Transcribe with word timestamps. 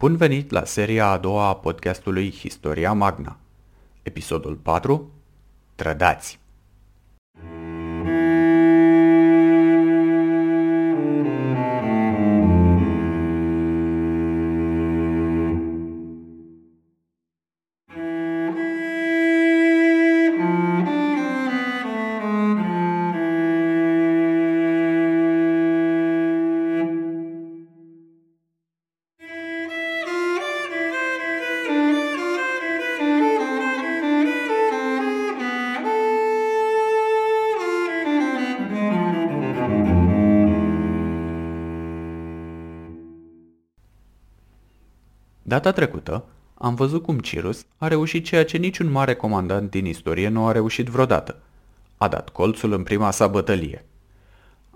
Bun 0.00 0.16
venit 0.16 0.50
la 0.50 0.64
seria 0.64 1.10
a 1.10 1.18
doua 1.18 1.48
a 1.48 1.54
podcastului 1.54 2.30
Historia 2.30 2.92
Magna. 2.92 3.36
Episodul 4.02 4.54
4. 4.54 5.10
Trădați. 5.74 6.40
Data 45.60 45.74
trecută, 45.74 46.24
am 46.54 46.74
văzut 46.74 47.02
cum 47.02 47.18
Cirus 47.18 47.66
a 47.76 47.88
reușit 47.88 48.24
ceea 48.24 48.44
ce 48.44 48.56
niciun 48.56 48.90
mare 48.90 49.14
comandant 49.14 49.70
din 49.70 49.84
istorie 49.84 50.28
nu 50.28 50.46
a 50.46 50.52
reușit 50.52 50.86
vreodată. 50.86 51.42
A 51.96 52.08
dat 52.08 52.28
colțul 52.28 52.72
în 52.72 52.82
prima 52.82 53.10
sa 53.10 53.26
bătălie. 53.26 53.84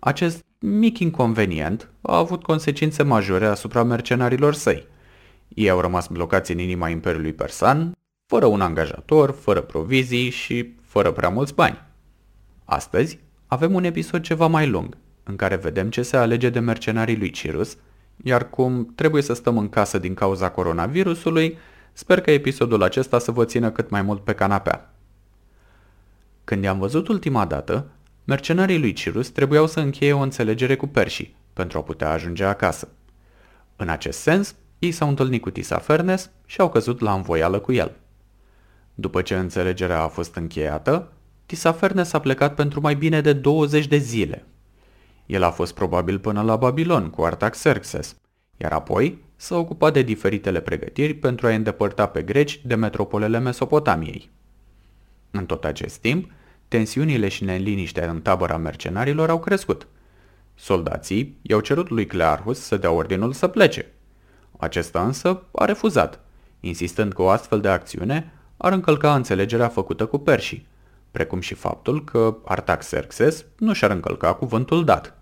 Acest 0.01 0.45
mic 0.59 0.99
inconvenient 0.99 1.89
a 2.01 2.17
avut 2.17 2.43
consecințe 2.43 3.03
majore 3.03 3.47
asupra 3.47 3.83
mercenarilor 3.83 4.55
săi. 4.55 4.87
Ei 5.49 5.71
au 5.71 5.81
rămas 5.81 6.07
blocați 6.07 6.53
în 6.53 6.59
inima 6.59 6.89
Imperiului 6.89 7.33
Persan, 7.33 7.97
fără 8.27 8.47
un 8.47 8.61
angajator, 8.61 9.31
fără 9.41 9.61
provizii 9.61 10.31
și 10.31 10.75
fără 10.83 11.13
prea 11.13 11.29
mulți 11.29 11.55
bani. 11.55 11.83
Astăzi 12.65 13.19
avem 13.47 13.75
un 13.75 13.85
episod 13.85 14.23
ceva 14.23 14.47
mai 14.47 14.69
lung, 14.69 14.97
în 15.23 15.37
care 15.37 15.57
vedem 15.57 15.91
ce 15.91 16.03
se 16.03 16.17
alege 16.17 16.51
de 16.51 16.59
mercenarii 16.59 17.19
lui 17.19 17.31
Cirus 17.31 17.77
iar 18.23 18.51
cum 18.51 18.93
trebuie 18.95 19.23
să 19.23 19.33
stăm 19.33 19.59
în 19.59 19.69
casă 19.69 19.99
din 19.99 20.15
cauza 20.15 20.51
coronavirusului, 20.51 21.59
sper 21.93 22.21
că 22.21 22.31
episodul 22.31 22.83
acesta 22.83 23.19
să 23.19 23.31
vă 23.31 23.45
țină 23.45 23.71
cât 23.71 23.91
mai 23.91 24.03
mult 24.03 24.25
pe 24.25 24.35
canapea. 24.35 24.95
Când 26.45 26.63
i-am 26.63 26.79
văzut 26.79 27.09
ultima 27.09 27.45
dată, 27.45 27.87
mercenarii 28.25 28.79
lui 28.79 28.93
Cirus 28.93 29.29
trebuiau 29.29 29.67
să 29.67 29.81
încheie 29.81 30.13
o 30.13 30.21
înțelegere 30.21 30.77
cu 30.77 30.87
perșii 30.87 31.37
pentru 31.53 31.79
a 31.79 31.83
putea 31.83 32.11
ajunge 32.11 32.45
acasă. 32.45 32.89
În 33.77 33.89
acest 33.89 34.19
sens, 34.19 34.55
ei 34.79 34.93
s-au 34.93 35.09
întâlnit 35.09 35.43
cu 35.43 35.51
Tisafernes 35.51 36.31
și 36.47 36.61
au 36.61 36.71
căzut 36.71 37.01
la 37.01 37.13
învoială 37.13 37.59
cu 37.59 37.73
el. 37.73 37.93
După 38.95 39.23
ce 39.23 39.37
înțelegerea 39.37 40.03
a 40.03 40.09
fost 40.09 40.35
încheiată, 40.35 41.13
Tisafernes 41.47 42.13
a 42.13 42.19
plecat 42.19 42.55
pentru 42.55 42.81
mai 42.81 42.97
bine 42.97 43.21
de 43.21 43.33
20 43.33 43.87
de 43.87 43.97
zile– 43.97 44.45
el 45.27 45.43
a 45.43 45.51
fost 45.51 45.75
probabil 45.75 46.19
până 46.19 46.43
la 46.43 46.57
Babilon 46.57 47.11
cu 47.11 47.23
Artaxerxes, 47.23 48.17
iar 48.57 48.73
apoi 48.73 49.25
s-a 49.37 49.57
ocupat 49.57 49.93
de 49.93 50.03
diferitele 50.03 50.61
pregătiri 50.61 51.15
pentru 51.15 51.47
a 51.47 51.51
îndepărta 51.51 52.07
pe 52.07 52.23
greci 52.23 52.61
de 52.65 52.75
metropolele 52.75 53.39
Mesopotamiei. 53.39 54.31
În 55.31 55.47
tot 55.47 55.65
acest 55.65 55.97
timp, 55.97 56.31
tensiunile 56.69 57.29
și 57.29 57.45
neliniștea 57.45 58.11
în 58.11 58.21
tabăra 58.21 58.57
mercenarilor 58.57 59.31
au 59.31 59.39
crescut. 59.39 59.87
Soldații 60.55 61.39
i-au 61.43 61.61
cerut 61.61 61.89
lui 61.91 62.07
Clearchus 62.07 62.61
să 62.61 62.77
dea 62.77 62.91
ordinul 62.91 63.33
să 63.33 63.49
plece. 63.49 63.93
Acesta 64.59 65.05
însă 65.05 65.43
a 65.53 65.65
refuzat, 65.65 66.21
insistând 66.61 67.13
că 67.13 67.23
o 67.23 67.29
astfel 67.29 67.61
de 67.61 67.69
acțiune 67.69 68.33
ar 68.57 68.73
încălca 68.73 69.15
înțelegerea 69.15 69.69
făcută 69.69 70.07
cu 70.07 70.19
perșii, 70.19 70.67
precum 71.15 71.41
și 71.41 71.55
faptul 71.55 72.05
că 72.05 72.37
Artaxerxes 72.45 73.45
nu 73.59 73.73
și-ar 73.73 73.91
încălca 73.91 74.35
cuvântul 74.35 74.85
dat. 74.85 75.19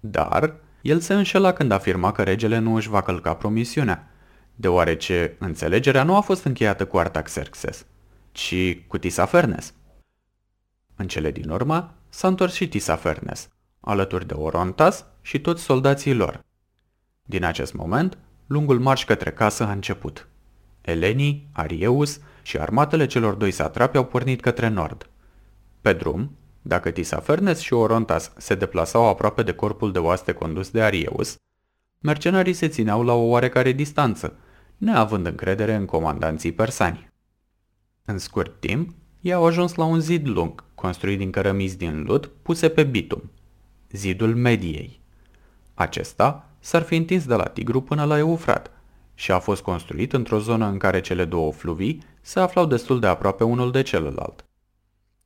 Dar 0.00 0.54
el 0.82 1.00
se 1.00 1.14
înșela 1.14 1.52
când 1.52 1.70
afirma 1.70 2.12
că 2.12 2.22
regele 2.22 2.58
nu 2.58 2.74
își 2.74 2.88
va 2.88 3.02
călca 3.02 3.34
promisiunea, 3.34 4.10
deoarece 4.54 5.36
înțelegerea 5.38 6.02
nu 6.02 6.16
a 6.16 6.20
fost 6.20 6.44
încheiată 6.44 6.86
cu 6.86 6.98
Artaxerxes, 6.98 7.86
ci 8.32 8.86
cu 8.86 8.98
Tisafernes. 8.98 9.74
În 10.96 11.08
cele 11.08 11.30
din 11.30 11.50
urmă 11.50 11.94
s-a 12.08 12.28
întors 12.28 12.54
și 12.54 12.68
Tisafernes, 12.68 13.48
alături 13.80 14.26
de 14.26 14.34
Orontas 14.34 15.04
și 15.22 15.40
toți 15.40 15.62
soldații 15.62 16.14
lor. 16.14 16.44
Din 17.22 17.44
acest 17.44 17.72
moment, 17.72 18.18
lungul 18.46 18.78
marș 18.78 19.04
către 19.04 19.30
casă 19.30 19.64
a 19.64 19.72
început. 19.72 20.28
Elenii, 20.80 21.48
Arieus 21.52 22.20
și 22.42 22.58
armatele 22.58 23.06
celor 23.06 23.34
doi 23.34 23.50
satrapi 23.50 23.96
au 23.96 24.04
pornit 24.04 24.40
către 24.40 24.68
nord. 24.68 25.09
Pe 25.80 25.92
drum, 25.92 26.36
dacă 26.62 26.90
Tisafernes 26.90 27.58
și 27.58 27.72
Orontas 27.72 28.32
se 28.36 28.54
deplasau 28.54 29.08
aproape 29.08 29.42
de 29.42 29.52
corpul 29.52 29.92
de 29.92 29.98
oaste 29.98 30.32
condus 30.32 30.70
de 30.70 30.82
Arieus, 30.82 31.36
mercenarii 31.98 32.52
se 32.52 32.68
țineau 32.68 33.02
la 33.02 33.12
o 33.12 33.26
oarecare 33.28 33.72
distanță, 33.72 34.36
neavând 34.76 35.26
încredere 35.26 35.74
în 35.74 35.84
comandanții 35.84 36.52
persani. 36.52 37.12
În 38.04 38.18
scurt 38.18 38.60
timp, 38.60 38.90
ei 39.20 39.32
au 39.32 39.46
ajuns 39.46 39.74
la 39.74 39.84
un 39.84 40.00
zid 40.00 40.26
lung, 40.28 40.64
construit 40.74 41.18
din 41.18 41.30
cărămizi 41.30 41.76
din 41.76 42.02
lut 42.02 42.30
puse 42.42 42.68
pe 42.68 42.82
bitum, 42.82 43.30
zidul 43.90 44.34
Mediei. 44.34 45.00
Acesta 45.74 46.50
s-ar 46.58 46.82
fi 46.82 46.96
întins 46.96 47.26
de 47.26 47.34
la 47.34 47.44
Tigru 47.44 47.80
până 47.80 48.04
la 48.04 48.18
Eufrat 48.18 48.70
și 49.14 49.32
a 49.32 49.38
fost 49.38 49.62
construit 49.62 50.12
într-o 50.12 50.38
zonă 50.38 50.66
în 50.66 50.78
care 50.78 51.00
cele 51.00 51.24
două 51.24 51.52
fluvii 51.52 52.02
se 52.20 52.40
aflau 52.40 52.66
destul 52.66 53.00
de 53.00 53.06
aproape 53.06 53.44
unul 53.44 53.70
de 53.70 53.82
celălalt. 53.82 54.44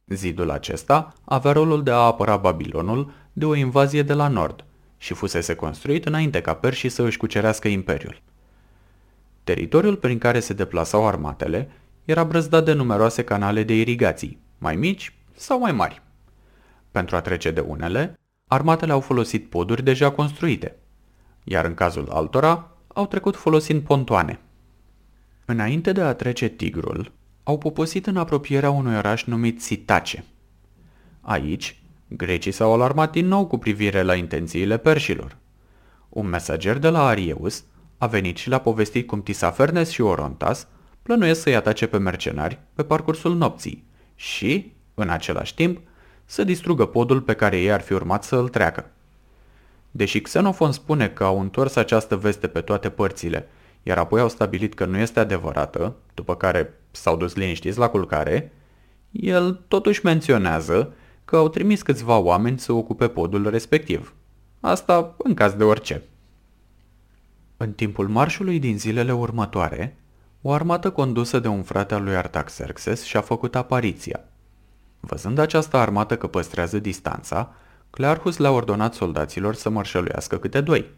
Zidul 0.06 0.50
acesta 0.50 1.12
avea 1.24 1.52
rolul 1.52 1.82
de 1.82 1.90
a 1.90 1.94
apăra 1.94 2.36
Babilonul 2.36 3.12
de 3.32 3.44
o 3.44 3.54
invazie 3.54 4.02
de 4.02 4.12
la 4.12 4.28
nord 4.28 4.64
și 4.96 5.14
fusese 5.14 5.54
construit 5.54 6.06
înainte 6.06 6.40
ca 6.40 6.54
perșii 6.54 6.88
să 6.88 7.02
își 7.02 7.16
cucerească 7.16 7.68
imperiul. 7.68 8.22
Teritoriul 9.44 9.96
prin 9.96 10.18
care 10.18 10.40
se 10.40 10.52
deplasau 10.52 11.06
armatele 11.06 11.70
era 12.04 12.24
brăzdat 12.24 12.64
de 12.64 12.72
numeroase 12.72 13.24
canale 13.24 13.62
de 13.62 13.74
irigații, 13.74 14.38
mai 14.58 14.76
mici 14.76 15.14
sau 15.36 15.58
mai 15.58 15.72
mari. 15.72 16.02
Pentru 16.90 17.16
a 17.16 17.20
trece 17.20 17.50
de 17.50 17.60
unele, 17.60 18.18
armatele 18.46 18.92
au 18.92 19.00
folosit 19.00 19.48
poduri 19.48 19.82
deja 19.82 20.10
construite, 20.10 20.76
iar 21.44 21.64
în 21.64 21.74
cazul 21.74 22.08
altora 22.10 22.70
au 22.86 23.06
trecut 23.06 23.36
folosind 23.36 23.82
pontoane. 23.82 24.40
Înainte 25.44 25.92
de 25.92 26.00
a 26.00 26.14
trece 26.14 26.48
Tigrul, 26.48 27.12
au 27.44 27.58
poposit 27.58 28.06
în 28.06 28.16
apropierea 28.16 28.70
unui 28.70 28.96
oraș 28.96 29.24
numit 29.24 29.62
Sitace. 29.62 30.24
Aici, 31.20 31.82
grecii 32.08 32.52
s-au 32.52 32.72
alarmat 32.72 33.12
din 33.12 33.26
nou 33.26 33.46
cu 33.46 33.58
privire 33.58 34.02
la 34.02 34.14
intențiile 34.14 34.76
perșilor. 34.76 35.36
Un 36.08 36.26
mesager 36.26 36.78
de 36.78 36.88
la 36.88 37.06
Arieus 37.06 37.64
a 37.98 38.06
venit 38.06 38.36
și 38.36 38.48
l-a 38.48 38.58
povestit 38.58 39.06
cum 39.06 39.22
Tisafernes 39.22 39.90
și 39.90 40.00
Orontas 40.00 40.66
plănuiesc 41.02 41.40
să-i 41.40 41.54
atace 41.54 41.86
pe 41.86 41.98
mercenari 41.98 42.58
pe 42.74 42.82
parcursul 42.82 43.36
nopții 43.36 43.84
și, 44.14 44.72
în 44.94 45.08
același 45.08 45.54
timp, 45.54 45.80
să 46.24 46.44
distrugă 46.44 46.86
podul 46.86 47.20
pe 47.20 47.34
care 47.34 47.60
ei 47.60 47.72
ar 47.72 47.80
fi 47.80 47.92
urmat 47.92 48.24
să 48.24 48.36
îl 48.36 48.48
treacă. 48.48 48.90
Deși 49.90 50.20
Xenofon 50.20 50.72
spune 50.72 51.08
că 51.08 51.24
au 51.24 51.40
întors 51.40 51.76
această 51.76 52.16
veste 52.16 52.48
pe 52.48 52.60
toate 52.60 52.90
părțile, 52.90 53.48
iar 53.82 53.98
apoi 53.98 54.20
au 54.20 54.28
stabilit 54.28 54.74
că 54.74 54.84
nu 54.84 54.98
este 54.98 55.20
adevărată, 55.20 55.96
după 56.14 56.36
care 56.36 56.78
s-au 56.96 57.16
dus 57.16 57.34
liniștiți 57.34 57.78
la 57.78 57.88
culcare, 57.88 58.52
el 59.10 59.64
totuși 59.68 60.04
menționează 60.04 60.94
că 61.24 61.36
au 61.36 61.48
trimis 61.48 61.82
câțiva 61.82 62.16
oameni 62.16 62.58
să 62.58 62.72
ocupe 62.72 63.08
podul 63.08 63.50
respectiv. 63.50 64.14
Asta 64.60 65.14
în 65.18 65.34
caz 65.34 65.52
de 65.52 65.64
orice. 65.64 66.02
În 67.56 67.72
timpul 67.72 68.08
marșului 68.08 68.58
din 68.58 68.78
zilele 68.78 69.12
următoare, 69.12 69.96
o 70.42 70.52
armată 70.52 70.90
condusă 70.90 71.38
de 71.38 71.48
un 71.48 71.62
frate 71.62 71.94
al 71.94 72.04
lui 72.04 72.16
Artaxerxes 72.16 73.02
și-a 73.02 73.20
făcut 73.20 73.54
apariția. 73.54 74.20
Văzând 75.00 75.38
această 75.38 75.76
armată 75.76 76.16
că 76.16 76.26
păstrează 76.26 76.78
distanța, 76.78 77.54
Clearchus 77.90 78.36
le-a 78.36 78.50
ordonat 78.50 78.94
soldaților 78.94 79.54
să 79.54 79.68
mărșăluiască 79.68 80.38
câte 80.38 80.60
doi. 80.60 80.90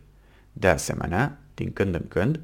De 0.53 0.69
asemenea, 0.69 1.38
din 1.55 1.73
când 1.73 1.94
în 1.94 2.09
când, 2.09 2.41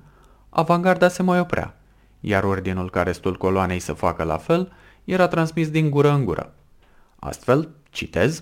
avangarda 0.48 1.08
se 1.08 1.22
mai 1.22 1.40
oprea 1.40 1.81
iar 2.24 2.44
ordinul 2.44 2.90
ca 2.90 3.02
restul 3.02 3.36
coloanei 3.36 3.78
să 3.78 3.92
facă 3.92 4.22
la 4.22 4.36
fel 4.36 4.72
era 5.04 5.28
transmis 5.28 5.70
din 5.70 5.90
gură 5.90 6.10
în 6.10 6.24
gură. 6.24 6.54
Astfel, 7.18 7.68
citez, 7.90 8.40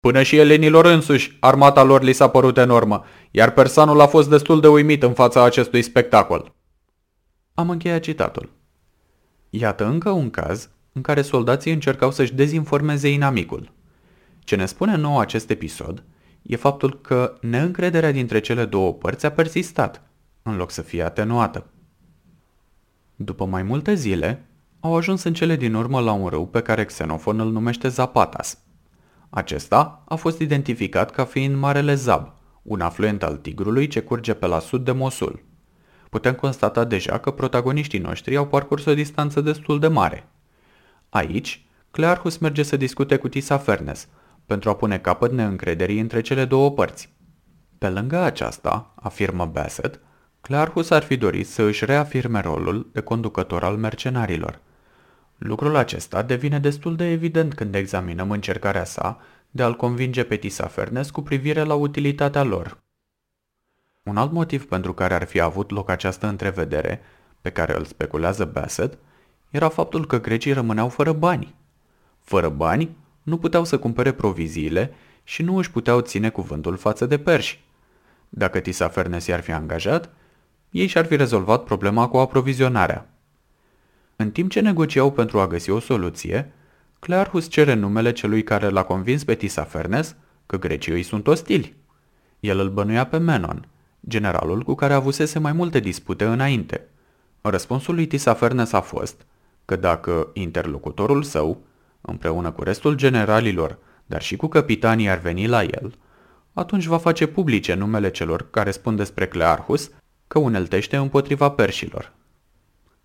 Până 0.00 0.22
și 0.22 0.36
elenilor 0.36 0.84
însuși, 0.84 1.36
armata 1.40 1.82
lor 1.82 2.02
li 2.02 2.12
s-a 2.12 2.28
părut 2.28 2.56
enormă, 2.56 3.04
iar 3.30 3.50
persanul 3.50 4.00
a 4.00 4.06
fost 4.06 4.28
destul 4.28 4.60
de 4.60 4.68
uimit 4.68 5.02
în 5.02 5.12
fața 5.12 5.44
acestui 5.44 5.82
spectacol. 5.82 6.54
Am 7.54 7.70
încheiat 7.70 8.00
citatul. 8.00 8.50
Iată 9.50 9.84
încă 9.84 10.10
un 10.10 10.30
caz 10.30 10.70
în 10.92 11.02
care 11.02 11.22
soldații 11.22 11.72
încercau 11.72 12.10
să-și 12.10 12.34
dezinformeze 12.34 13.08
inamicul. 13.08 13.72
Ce 14.40 14.56
ne 14.56 14.66
spune 14.66 14.96
nou 14.96 15.18
acest 15.18 15.50
episod 15.50 16.02
e 16.42 16.56
faptul 16.56 17.00
că 17.00 17.38
neîncrederea 17.40 18.12
dintre 18.12 18.40
cele 18.40 18.64
două 18.64 18.92
părți 18.92 19.26
a 19.26 19.30
persistat 19.30 20.02
în 20.42 20.56
loc 20.56 20.70
să 20.70 20.82
fie 20.82 21.02
atenuată. 21.02 21.66
După 23.16 23.44
mai 23.44 23.62
multe 23.62 23.94
zile, 23.94 24.46
au 24.80 24.96
ajuns 24.96 25.22
în 25.22 25.34
cele 25.34 25.56
din 25.56 25.74
urmă 25.74 26.00
la 26.00 26.12
un 26.12 26.28
râu 26.28 26.46
pe 26.46 26.62
care 26.62 26.84
Xenofon 26.84 27.40
îl 27.40 27.50
numește 27.50 27.88
Zapatas. 27.88 28.58
Acesta 29.30 30.04
a 30.08 30.14
fost 30.14 30.38
identificat 30.38 31.10
ca 31.10 31.24
fiind 31.24 31.56
Marele 31.56 31.94
Zab, 31.94 32.32
un 32.62 32.80
afluent 32.80 33.22
al 33.22 33.36
Tigrului 33.36 33.86
ce 33.86 34.00
curge 34.00 34.34
pe 34.34 34.46
la 34.46 34.58
sud 34.58 34.84
de 34.84 34.92
Mosul. 34.92 35.44
Putem 36.10 36.34
constata 36.34 36.84
deja 36.84 37.18
că 37.18 37.30
protagoniștii 37.30 37.98
noștri 37.98 38.36
au 38.36 38.46
parcurs 38.46 38.84
o 38.84 38.94
distanță 38.94 39.40
destul 39.40 39.78
de 39.78 39.88
mare. 39.88 40.28
Aici, 41.08 41.66
Clearchus 41.90 42.36
merge 42.36 42.62
să 42.62 42.76
discute 42.76 43.16
cu 43.16 43.28
Tisafernes, 43.28 44.08
pentru 44.46 44.70
a 44.70 44.74
pune 44.74 44.98
capăt 44.98 45.32
neîncrederii 45.32 46.00
între 46.00 46.20
cele 46.20 46.44
două 46.44 46.70
părți. 46.70 47.14
Pe 47.78 47.88
lângă 47.88 48.16
aceasta, 48.16 48.92
afirmă 48.94 49.46
Bassett, 49.46 50.00
Clarhus 50.46 50.90
ar 50.90 51.02
fi 51.02 51.16
dorit 51.16 51.46
să 51.46 51.62
își 51.62 51.84
reafirme 51.84 52.40
rolul 52.40 52.90
de 52.92 53.00
conducător 53.00 53.64
al 53.64 53.76
mercenarilor. 53.76 54.60
Lucrul 55.38 55.76
acesta 55.76 56.22
devine 56.22 56.58
destul 56.58 56.96
de 56.96 57.10
evident 57.10 57.54
când 57.54 57.74
examinăm 57.74 58.30
încercarea 58.30 58.84
sa 58.84 59.20
de 59.50 59.62
a-l 59.62 59.74
convinge 59.74 60.24
pe 60.24 60.36
Tisafernes 60.36 61.10
cu 61.10 61.22
privire 61.22 61.62
la 61.62 61.74
utilitatea 61.74 62.42
lor. 62.42 62.78
Un 64.02 64.16
alt 64.16 64.32
motiv 64.32 64.68
pentru 64.68 64.92
care 64.92 65.14
ar 65.14 65.24
fi 65.24 65.40
avut 65.40 65.70
loc 65.70 65.90
această 65.90 66.26
întrevedere, 66.26 67.00
pe 67.40 67.50
care 67.50 67.76
îl 67.76 67.84
speculează 67.84 68.44
Bassett, 68.44 68.98
era 69.50 69.68
faptul 69.68 70.06
că 70.06 70.20
grecii 70.20 70.52
rămâneau 70.52 70.88
fără 70.88 71.12
bani. 71.12 71.54
Fără 72.20 72.48
bani, 72.48 72.96
nu 73.22 73.38
puteau 73.38 73.64
să 73.64 73.78
cumpere 73.78 74.12
proviziile 74.12 74.94
și 75.24 75.42
nu 75.42 75.56
își 75.56 75.70
puteau 75.70 76.00
ține 76.00 76.28
cuvântul 76.28 76.76
față 76.76 77.06
de 77.06 77.18
perși. 77.18 77.64
Dacă 78.28 78.60
Tisafernes 78.60 79.26
i-ar 79.26 79.40
fi 79.40 79.52
angajat, 79.52 80.10
ei 80.76 80.86
și-ar 80.86 81.06
fi 81.06 81.16
rezolvat 81.16 81.64
problema 81.64 82.08
cu 82.08 82.16
aprovizionarea. 82.16 83.08
În 84.16 84.30
timp 84.30 84.50
ce 84.50 84.60
negociau 84.60 85.12
pentru 85.12 85.40
a 85.40 85.46
găsi 85.46 85.70
o 85.70 85.80
soluție, 85.80 86.52
Clearchus 86.98 87.48
cere 87.48 87.74
numele 87.74 88.12
celui 88.12 88.42
care 88.42 88.68
l-a 88.68 88.82
convins 88.82 89.24
pe 89.24 89.34
Tisafernes 89.34 90.16
că 90.46 90.58
grecii 90.58 90.92
îi 90.92 91.02
sunt 91.02 91.26
ostili. 91.26 91.74
El 92.40 92.58
îl 92.58 92.70
bănuia 92.70 93.06
pe 93.06 93.18
Menon, 93.18 93.68
generalul 94.08 94.62
cu 94.62 94.74
care 94.74 94.94
avusese 94.94 95.38
mai 95.38 95.52
multe 95.52 95.80
dispute 95.80 96.24
înainte. 96.24 96.86
Răspunsul 97.40 97.94
lui 97.94 98.06
Tisafernes 98.06 98.72
a 98.72 98.80
fost 98.80 99.26
că 99.64 99.76
dacă 99.76 100.30
interlocutorul 100.32 101.22
său, 101.22 101.60
împreună 102.00 102.50
cu 102.50 102.62
restul 102.62 102.94
generalilor, 102.94 103.78
dar 104.06 104.22
și 104.22 104.36
cu 104.36 104.46
capitanii 104.46 105.08
ar 105.08 105.18
veni 105.18 105.46
la 105.46 105.62
el, 105.62 105.94
atunci 106.52 106.84
va 106.84 106.98
face 106.98 107.26
publice 107.26 107.74
numele 107.74 108.10
celor 108.10 108.50
care 108.50 108.70
spun 108.70 108.96
despre 108.96 109.26
Clearchus 109.26 109.90
că 110.26 110.38
uneltește 110.38 110.96
împotriva 110.96 111.50
perșilor. 111.50 112.12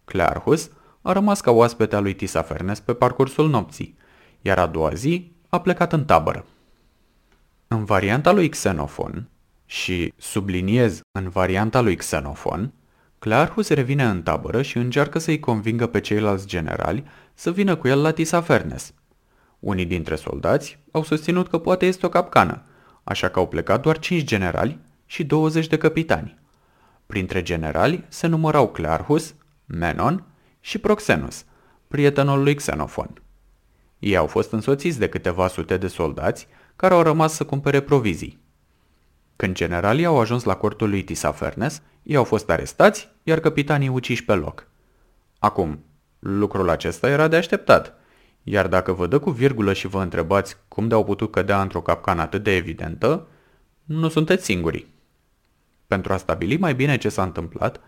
Clearchus 0.06 0.70
a 1.02 1.12
rămas 1.12 1.42
ca 1.42 1.52
oaspete 1.52 1.96
a 1.96 2.00
lui 2.00 2.16
Tisafernes 2.16 2.80
pe 2.80 2.94
parcursul 2.94 3.50
nopții, 3.50 3.98
iar 4.42 4.60
a 4.60 4.66
doua 4.66 4.94
zi 4.94 5.32
a 5.50 5.62
plecat 5.62 5.94
în 5.94 6.06
tabără. 6.06 6.46
În 7.68 7.86
varianta 7.86 8.32
lui 8.32 8.50
Xenofon, 8.50 9.30
și 9.66 10.14
subliniez 10.18 11.02
în 11.12 11.30
varianta 11.30 11.82
lui 11.82 11.96
Xenofon, 11.96 12.74
Clearchus 13.20 13.70
revine 13.70 14.04
în 14.04 14.22
tabără 14.22 14.62
și 14.62 14.78
încearcă 14.78 15.20
să-i 15.20 15.40
convingă 15.40 15.88
pe 15.88 16.00
ceilalți 16.00 16.48
generali 16.48 17.04
să 17.34 17.52
vină 17.52 17.76
cu 17.76 17.88
el 17.88 18.02
la 18.02 18.12
Tisafernes. 18.12 18.94
Unii 19.60 19.86
dintre 19.86 20.16
soldați 20.16 20.80
au 20.92 21.04
susținut 21.04 21.48
că 21.48 21.58
poate 21.58 21.86
este 21.86 22.06
o 22.06 22.10
capcană, 22.10 22.64
așa 23.04 23.30
că 23.30 23.40
au 23.40 23.48
plecat 23.48 23.82
doar 23.82 24.00
5 24.00 24.24
generali 24.24 24.80
și 25.06 25.24
20 25.24 25.68
de 25.68 25.78
capitani. 25.78 26.41
Printre 27.12 27.42
generali 27.42 28.06
se 28.08 28.28
numărau 28.28 28.69
Clearchus, 28.69 29.36
Menon 29.66 30.25
și 30.60 30.78
Proxenus, 30.78 31.46
prietenul 31.88 32.44
lui 32.44 32.56
Xenofon. 32.56 33.22
Ei 34.00 34.16
au 34.16 34.28
fost 34.28 34.52
însoțiți 34.52 35.00
de 35.00 35.10
câteva 35.10 35.48
sute 35.48 35.78
de 35.78 35.88
soldați 35.88 36.48
care 36.75 36.94
au 36.94 37.02
rămas 37.02 37.34
să 37.34 37.44
cumpere 37.44 37.81
provizii. 37.81 38.40
Când 39.36 39.56
generalii 39.56 40.06
au 40.06 40.19
ajuns 40.19 40.44
la 40.44 40.56
cortul 40.56 40.90
lui 40.90 41.04
Tisafernes, 41.04 41.81
ei 42.04 42.16
au 42.16 42.24
fost 42.24 42.50
arestați, 42.50 43.10
iar 43.24 43.40
capitanii 43.40 43.90
uciși 43.90 44.25
pe 44.25 44.34
loc. 44.34 44.68
Acum, 45.40 45.84
lucrul 46.19 46.69
acesta 46.69 47.10
era 47.10 47.28
de 47.28 47.36
așteptat, 47.36 47.94
iar 48.44 48.68
dacă 48.68 48.92
vă 48.94 49.08
dă 49.08 49.19
cu 49.19 49.30
virgulă 49.30 49.74
și 49.74 49.88
vă 49.88 50.02
întrebați 50.02 50.58
cum 50.68 50.88
de-au 50.88 51.04
putut 51.04 51.31
cădea 51.31 51.62
într-o 51.62 51.81
capcană 51.81 52.22
atât 52.22 52.44
de 52.44 52.56
evidentă, 52.56 53.28
nu 53.84 54.10
sunteți 54.10 54.46
singurii. 54.46 55.00
Pentru 55.92 56.14
a 56.14 56.18
stabili 56.18 56.58
mai 56.58 56.76
bine 56.76 56.98
ce 56.98 57.10
s-a 57.10 57.24
întâmplat, 57.24 57.80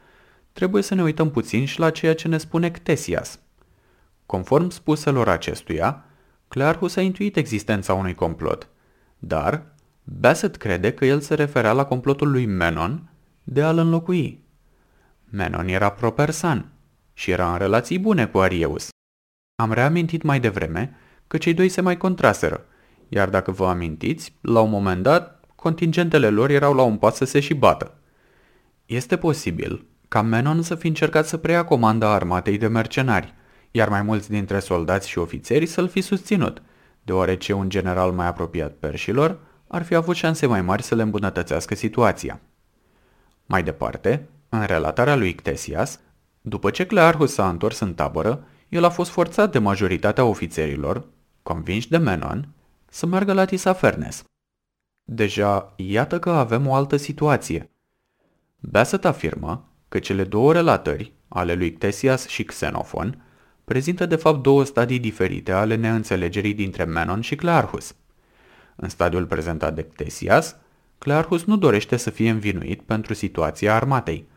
trebuie 0.52 0.82
să 0.84 0.96
ne 0.96 1.02
uităm 1.02 1.32
puțin 1.32 1.66
și 1.66 1.80
la 1.80 1.90
ceea 1.90 2.16
ce 2.16 2.28
ne 2.28 2.38
spune 2.38 2.72
Ctesias. 2.72 3.40
Conform 4.26 4.70
spuselor 4.70 5.30
acestuia, 5.30 6.06
Clearchus 6.48 6.96
a 6.96 7.02
intuit 7.02 7.38
existența 7.38 7.94
unui 7.94 8.14
complot, 8.14 8.70
dar 9.20 9.66
Bassett 10.04 10.56
crede 10.56 10.94
că 10.94 11.06
el 11.06 11.20
se 11.20 11.34
referea 11.34 11.72
la 11.72 11.86
complotul 11.86 12.32
lui 12.32 12.46
Menon 12.46 13.12
de 13.44 13.62
a-l 13.64 13.78
înlocui. 13.78 14.44
Menon 15.30 15.68
era 15.68 15.90
propersan 15.90 16.72
și 17.14 17.32
era 17.32 17.52
în 17.52 17.58
relații 17.58 18.00
bune 18.00 18.28
cu 18.28 18.38
Arieus. 18.38 18.90
Am 19.56 19.72
reamintit 19.72 20.22
mai 20.22 20.40
devreme 20.40 20.96
că 21.28 21.38
cei 21.38 21.54
doi 21.54 21.70
se 21.70 21.82
mai 21.82 21.98
contraseră, 21.98 22.66
iar 23.10 23.30
dacă 23.30 23.52
vă 23.52 23.68
amintiți, 23.68 24.38
la 24.42 24.60
un 24.60 24.70
moment 24.70 25.04
dat, 25.04 25.33
contingentele 25.64 26.30
lor 26.30 26.50
erau 26.50 26.74
la 26.74 26.82
un 26.82 26.98
pas 26.98 27.16
să 27.16 27.26
se 27.26 27.40
și 27.40 27.54
bată. 27.54 27.98
Este 28.86 29.18
posibil 29.18 29.86
ca 30.08 30.22
Menon 30.22 30.62
să 30.62 30.76
fi 30.76 30.88
încercat 30.88 31.28
să 31.28 31.38
preia 31.38 31.66
comanda 31.66 32.14
armatei 32.14 32.58
de 32.58 32.68
mercenari, 32.68 33.34
iar 33.72 33.90
mai 33.90 34.02
mulți 34.02 34.30
dintre 34.30 34.60
soldați 34.60 35.10
și 35.10 35.18
ofițeri 35.18 35.66
să-l 35.66 35.88
fi 35.88 36.02
susținut, 36.02 36.62
deoarece 37.04 37.54
un 37.54 37.70
general 37.70 38.12
mai 38.12 38.28
apropiat 38.28 38.72
perșilor 38.72 39.40
ar 39.68 39.84
fi 39.84 39.96
avut 39.96 40.16
șanse 40.16 40.46
mai 40.46 40.62
mari 40.62 40.84
să 40.84 40.96
le 40.96 41.02
îmbunătățească 41.02 41.76
situația. 41.76 42.40
Mai 43.46 43.64
departe, 43.64 44.30
în 44.50 44.64
relatarea 44.66 45.16
lui 45.16 45.34
Ctesias, 45.36 46.00
după 46.42 46.70
ce 46.70 46.86
Clearchus 46.86 47.34
s-a 47.34 47.50
întors 47.50 47.80
în 47.80 47.94
tabără, 47.94 48.48
el 48.70 48.84
a 48.84 48.90
fost 48.90 49.12
forțat 49.12 49.52
de 49.52 49.60
majoritatea 49.60 50.24
ofițerilor, 50.24 51.06
convinși 51.44 51.90
de 51.90 51.98
Menon, 51.98 52.48
să 52.90 53.06
meargă 53.06 53.34
la 53.34 53.46
Tisafernes. 53.46 54.24
Deja, 55.04 55.74
iată 55.76 56.20
că 56.20 56.30
avem 56.30 56.68
o 56.68 56.74
altă 56.74 56.98
situație. 56.98 57.72
Bassett 58.60 59.06
afirmă 59.06 59.70
că 59.90 60.00
cele 60.00 60.24
două 60.24 60.54
relatări, 60.54 61.14
ale 61.28 61.54
lui 61.54 61.74
Ctesias 61.74 62.28
și 62.28 62.44
Xenofon, 62.44 63.26
prezintă 63.64 64.06
de 64.06 64.16
fapt 64.16 64.44
două 64.44 64.64
stadii 64.64 65.00
diferite 65.00 65.52
ale 65.52 65.76
neînțelegerii 65.76 66.54
dintre 66.54 66.84
Menon 66.84 67.22
și 67.22 67.36
Clearchus. 67.36 67.96
În 68.76 68.90
stadiul 68.90 69.26
prezentat 69.26 69.76
de 69.76 69.84
Ctesias, 69.84 70.56
Clearchus 70.98 71.44
nu 71.44 71.58
dorește 71.58 71.98
să 71.98 72.10
fie 72.10 72.30
învinuit 72.30 72.82
pentru 72.82 73.14
situația 73.14 73.76
armatei, 73.76 74.28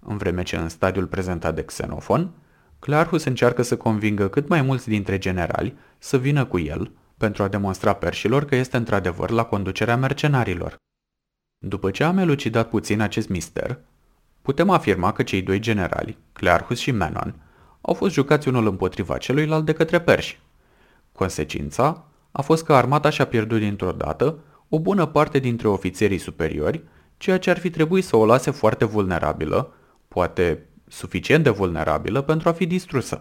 în 0.00 0.16
vreme 0.16 0.42
ce 0.42 0.56
în 0.56 0.68
stadiul 0.68 1.06
prezentat 1.06 1.54
de 1.54 1.64
Xenofon, 1.64 2.30
Clearchus 2.78 3.24
încearcă 3.24 3.62
să 3.62 3.76
convingă 3.76 4.28
cât 4.28 4.48
mai 4.48 4.62
mulți 4.62 4.88
dintre 4.88 5.18
generali 5.18 5.76
să 5.98 6.18
vină 6.18 6.44
cu 6.44 6.58
el 6.58 6.90
pentru 7.18 7.42
a 7.42 7.48
demonstra 7.48 7.92
perșilor 7.92 8.44
că 8.44 8.54
este 8.54 8.76
într-adevăr 8.76 9.30
la 9.30 9.44
conducerea 9.44 9.96
mercenarilor. 9.96 10.76
După 11.58 11.90
ce 11.90 12.04
am 12.04 12.18
elucidat 12.18 12.68
puțin 12.68 13.00
acest 13.00 13.28
mister, 13.28 13.78
putem 14.42 14.70
afirma 14.70 15.12
că 15.12 15.22
cei 15.22 15.42
doi 15.42 15.58
generali, 15.58 16.18
Clearchus 16.32 16.78
și 16.78 16.90
Menon, 16.90 17.34
au 17.80 17.94
fost 17.94 18.14
jucați 18.14 18.48
unul 18.48 18.66
împotriva 18.66 19.18
celuilalt 19.18 19.64
de 19.64 19.72
către 19.72 20.00
perși. 20.00 20.40
Consecința 21.12 22.04
a 22.32 22.42
fost 22.42 22.64
că 22.64 22.74
armata 22.74 23.10
și-a 23.10 23.26
pierdut 23.26 23.58
dintr-o 23.58 23.92
dată 23.92 24.38
o 24.68 24.80
bună 24.80 25.06
parte 25.06 25.38
dintre 25.38 25.68
ofițerii 25.68 26.18
superiori, 26.18 26.82
ceea 27.16 27.38
ce 27.38 27.50
ar 27.50 27.58
fi 27.58 27.70
trebuit 27.70 28.04
să 28.04 28.16
o 28.16 28.26
lase 28.26 28.50
foarte 28.50 28.84
vulnerabilă, 28.84 29.74
poate 30.08 30.66
suficient 30.88 31.44
de 31.44 31.50
vulnerabilă 31.50 32.22
pentru 32.22 32.48
a 32.48 32.52
fi 32.52 32.66
distrusă. 32.66 33.20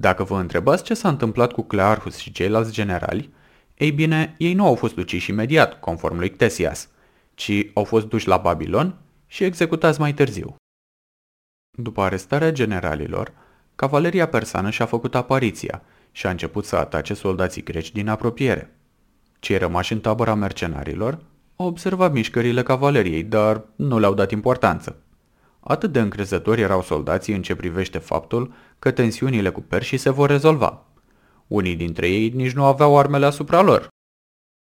Dacă 0.00 0.24
vă 0.24 0.38
întrebați 0.38 0.82
ce 0.84 0.94
s-a 0.94 1.08
întâmplat 1.08 1.52
cu 1.52 1.62
Clearchus 1.62 2.16
și 2.16 2.32
ceilalți 2.32 2.72
generali, 2.72 3.30
ei 3.74 3.90
bine, 3.90 4.34
ei 4.38 4.54
nu 4.54 4.66
au 4.66 4.74
fost 4.74 4.96
uciși 4.96 5.30
imediat, 5.30 5.80
conform 5.80 6.18
lui 6.18 6.30
Ctesias, 6.30 6.88
ci 7.34 7.52
au 7.74 7.84
fost 7.84 8.06
duși 8.06 8.28
la 8.28 8.36
Babilon 8.36 8.98
și 9.26 9.44
executați 9.44 10.00
mai 10.00 10.14
târziu. 10.14 10.54
După 11.78 12.02
arestarea 12.02 12.52
generalilor, 12.52 13.32
cavaleria 13.74 14.28
persană 14.28 14.70
și-a 14.70 14.86
făcut 14.86 15.14
apariția 15.14 15.82
și 16.12 16.26
a 16.26 16.30
început 16.30 16.64
să 16.64 16.76
atace 16.76 17.14
soldații 17.14 17.62
greci 17.62 17.92
din 17.92 18.08
apropiere. 18.08 18.76
Cei 19.38 19.58
rămași 19.58 19.92
în 19.92 20.00
tabăra 20.00 20.34
mercenarilor 20.34 21.18
au 21.56 21.66
observat 21.66 22.12
mișcările 22.12 22.62
cavaleriei, 22.62 23.22
dar 23.22 23.64
nu 23.76 23.98
le-au 23.98 24.14
dat 24.14 24.30
importanță. 24.30 25.02
Atât 25.60 25.92
de 25.92 26.00
încrezători 26.00 26.60
erau 26.60 26.82
soldații 26.82 27.34
în 27.34 27.42
ce 27.42 27.54
privește 27.54 27.98
faptul 27.98 28.52
că 28.78 28.90
tensiunile 28.90 29.50
cu 29.50 29.60
perșii 29.60 29.98
se 29.98 30.10
vor 30.10 30.28
rezolva. 30.28 30.86
Unii 31.46 31.76
dintre 31.76 32.08
ei 32.08 32.28
nici 32.28 32.52
nu 32.52 32.64
aveau 32.64 32.98
armele 32.98 33.26
asupra 33.26 33.60
lor. 33.60 33.88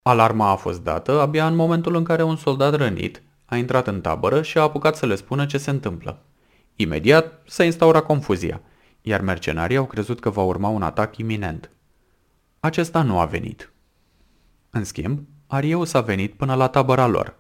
Alarma 0.02 0.50
a 0.50 0.56
fost 0.56 0.84
dată 0.84 1.22
abia 1.22 1.48
în 1.48 1.56
momentul 1.56 1.96
în 1.96 2.04
care 2.04 2.24
un 2.24 2.36
soldat 2.36 2.76
rănit 2.76 3.22
a 3.46 3.56
intrat 3.56 3.88
în 3.88 4.02
tabără 4.02 4.42
și 4.42 4.58
a 4.58 4.62
apucat 4.62 4.96
să 4.96 5.06
le 5.06 5.16
spună 5.16 5.46
ce 5.46 5.58
se 5.58 5.70
întâmplă. 5.70 6.26
Imediat 6.76 7.42
s-a 7.46 7.64
instaurat 7.64 8.06
confuzia, 8.06 8.62
iar 9.02 9.22
mercenarii 9.22 9.78
au 9.78 9.86
crezut 9.86 10.20
că 10.20 10.30
va 10.30 10.42
urma 10.42 10.68
un 10.68 10.82
atac 10.82 11.18
iminent. 11.18 11.72
Acesta 12.60 13.02
nu 13.02 13.20
a 13.20 13.26
venit. 13.26 13.72
În 14.70 14.84
schimb, 14.84 15.20
Arieus 15.48 15.94
a 15.94 16.02
venit 16.02 16.34
până 16.34 16.54
la 16.54 16.68
tabăra 16.68 17.08
lor. 17.08 17.36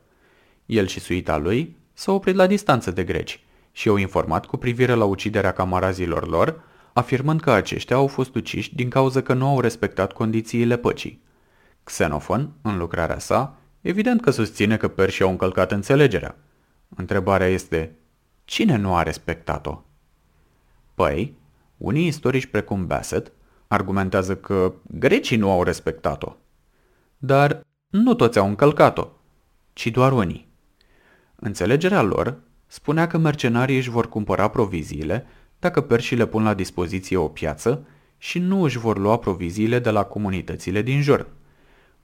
El 0.65 0.87
și 0.87 0.99
suita 0.99 1.37
lui 1.37 1.77
s-au 1.93 2.15
oprit 2.15 2.35
la 2.35 2.47
distanță 2.47 2.91
de 2.91 3.03
greci 3.03 3.46
și 3.77 3.89
au 3.89 3.95
informat 3.95 4.45
cu 4.45 4.57
privire 4.57 4.93
la 4.93 5.05
uciderea 5.05 5.51
camarazilor 5.51 6.27
lor, 6.27 6.61
afirmând 6.93 7.41
că 7.41 7.51
aceștia 7.51 7.95
au 7.95 8.07
fost 8.07 8.35
uciși 8.35 8.75
din 8.75 8.89
cauza 8.89 9.21
că 9.21 9.33
nu 9.33 9.47
au 9.47 9.59
respectat 9.59 10.13
condițiile 10.13 10.77
păcii. 10.77 11.21
Xenofon, 11.83 12.51
în 12.61 12.77
lucrarea 12.77 13.19
sa, 13.19 13.55
evident 13.81 14.21
că 14.21 14.29
susține 14.29 14.77
că 14.77 14.87
perșii 14.87 15.23
au 15.23 15.29
încălcat 15.29 15.71
înțelegerea. 15.71 16.35
Întrebarea 16.95 17.47
este, 17.47 17.95
cine 18.45 18.75
nu 18.75 18.95
a 18.95 19.03
respectat-o? 19.03 19.83
Păi, 20.93 21.37
unii 21.77 22.07
istorici 22.07 22.45
precum 22.45 22.87
Bassett 22.87 23.31
argumentează 23.67 24.35
că 24.35 24.73
grecii 24.87 25.37
nu 25.37 25.51
au 25.51 25.63
respectat-o. 25.63 26.35
Dar 27.17 27.61
nu 27.87 28.13
toți 28.13 28.37
au 28.37 28.47
încălcat-o, 28.47 29.07
ci 29.73 29.87
doar 29.87 30.11
unii. 30.11 30.47
Înțelegerea 31.35 32.01
lor 32.01 32.45
spunea 32.67 33.07
că 33.07 33.17
mercenarii 33.17 33.77
își 33.77 33.89
vor 33.89 34.09
cumpăra 34.09 34.47
proviziile 34.47 35.25
dacă 35.59 35.81
perșii 35.81 36.17
le 36.17 36.25
pun 36.25 36.43
la 36.43 36.53
dispoziție 36.53 37.17
o 37.17 37.27
piață 37.27 37.87
și 38.17 38.39
nu 38.39 38.61
își 38.61 38.77
vor 38.77 38.97
lua 38.97 39.17
proviziile 39.17 39.79
de 39.79 39.89
la 39.89 40.03
comunitățile 40.03 40.81
din 40.81 41.01
jur. 41.01 41.27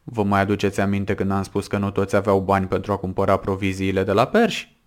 Vă 0.03 0.23
mai 0.23 0.39
aduceți 0.39 0.81
aminte 0.81 1.15
când 1.15 1.31
am 1.31 1.43
spus 1.43 1.67
că 1.67 1.77
nu 1.77 1.91
toți 1.91 2.15
aveau 2.15 2.39
bani 2.39 2.67
pentru 2.67 2.91
a 2.91 2.97
cumpăra 2.97 3.37
proviziile 3.37 4.03
de 4.03 4.11
la 4.11 4.27
perși? 4.27 4.77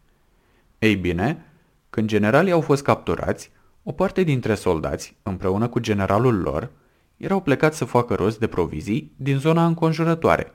Ei 0.78 0.97
bine, 0.97 1.45
când 1.90 2.09
generalii 2.09 2.52
au 2.52 2.61
fost 2.61 2.83
capturați, 2.83 3.50
o 3.83 3.92
parte 3.92 4.23
dintre 4.23 4.54
soldați, 4.54 5.16
împreună 5.23 5.68
cu 5.68 5.78
generalul 5.78 6.40
lor, 6.40 6.71
erau 7.16 7.40
plecați 7.40 7.76
să 7.76 7.85
facă 7.85 8.14
rost 8.14 8.38
de 8.38 8.47
provizii 8.47 9.12
din 9.16 9.38
zona 9.38 9.66
înconjurătoare, 9.66 10.52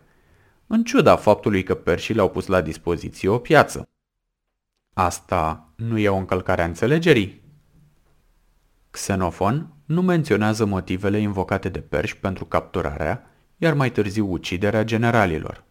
în 0.67 0.83
ciuda 0.83 1.15
faptului 1.15 1.63
că 1.63 1.73
perșii 1.73 2.13
le-au 2.13 2.29
pus 2.29 2.47
la 2.47 2.61
dispoziție 2.61 3.29
o 3.29 3.37
piață. 3.37 3.90
Asta 4.93 5.73
nu 5.75 5.97
e 5.97 6.09
o 6.09 6.15
încălcare 6.15 6.61
a 6.61 6.65
înțelegerii? 6.65 7.41
Xenofon 8.89 9.73
nu 9.85 10.01
menționează 10.01 10.65
motivele 10.65 11.17
invocate 11.19 11.69
de 11.69 11.79
perși 11.79 12.17
pentru 12.17 12.45
capturarea, 12.45 13.25
iar 13.57 13.73
mai 13.73 13.91
târziu 13.91 14.31
uciderea 14.31 14.83
generalilor. 14.83 15.63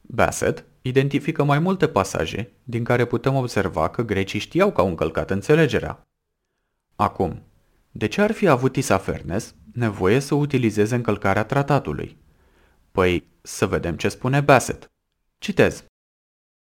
Bassett 0.00 0.64
identifică 0.82 1.44
mai 1.44 1.58
multe 1.58 1.88
pasaje 1.88 2.52
din 2.64 2.84
care 2.84 3.04
putem 3.04 3.34
observa 3.34 3.88
că 3.88 4.02
grecii 4.02 4.38
știau 4.38 4.72
că 4.72 4.80
au 4.80 4.88
încălcat 4.88 5.30
înțelegerea. 5.30 6.06
Acum, 6.96 7.42
de 7.90 8.06
ce 8.06 8.20
ar 8.20 8.32
fi 8.32 8.48
avut 8.48 8.76
Isafernes 8.76 9.54
nevoie 9.72 10.18
să 10.18 10.34
utilizeze 10.34 10.94
încălcarea 10.94 11.44
tratatului? 11.44 12.16
Păi, 12.92 13.28
să 13.42 13.66
vedem 13.66 13.96
ce 13.96 14.08
spune 14.08 14.40
Bassett. 14.40 14.90
Citez. 15.38 15.87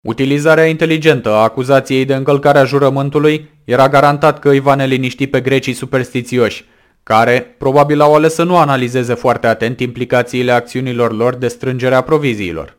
Utilizarea 0.06 0.66
inteligentă 0.66 1.30
a 1.30 1.42
acuzației 1.42 2.04
de 2.04 2.14
încălcare 2.14 2.58
a 2.58 2.64
jurământului 2.64 3.50
era 3.64 3.88
garantat 3.88 4.38
că 4.38 4.50
îi 4.50 4.60
va 4.60 4.74
neliniști 4.74 5.26
pe 5.26 5.40
grecii 5.40 5.72
superstițioși, 5.72 6.64
care 7.02 7.40
probabil 7.58 8.00
au 8.00 8.14
ales 8.14 8.34
să 8.34 8.42
nu 8.42 8.56
analizeze 8.56 9.14
foarte 9.14 9.46
atent 9.46 9.80
implicațiile 9.80 10.52
acțiunilor 10.52 11.12
lor 11.12 11.34
de 11.34 11.48
strângere 11.48 11.94
a 11.94 12.00
proviziilor. 12.00 12.76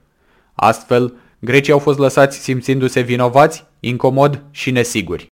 Astfel, 0.53 1.13
grecii 1.39 1.73
au 1.73 1.79
fost 1.79 1.99
lăsați 1.99 2.37
simțindu-se 2.37 2.99
vinovați, 2.99 3.65
incomod 3.79 4.43
și 4.51 4.71
nesiguri. 4.71 5.27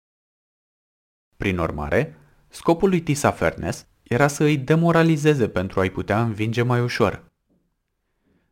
Prin 1.38 1.58
urmare, 1.58 2.18
scopul 2.48 2.90
lui 2.90 3.02
Tisafernes 3.02 3.86
era 4.04 4.28
să 4.28 4.44
îi 4.44 4.58
demoralizeze 4.58 5.48
pentru 5.48 5.80
a-i 5.80 5.90
putea 5.90 6.22
învinge 6.22 6.62
mai 6.62 6.82
ușor. 6.82 7.24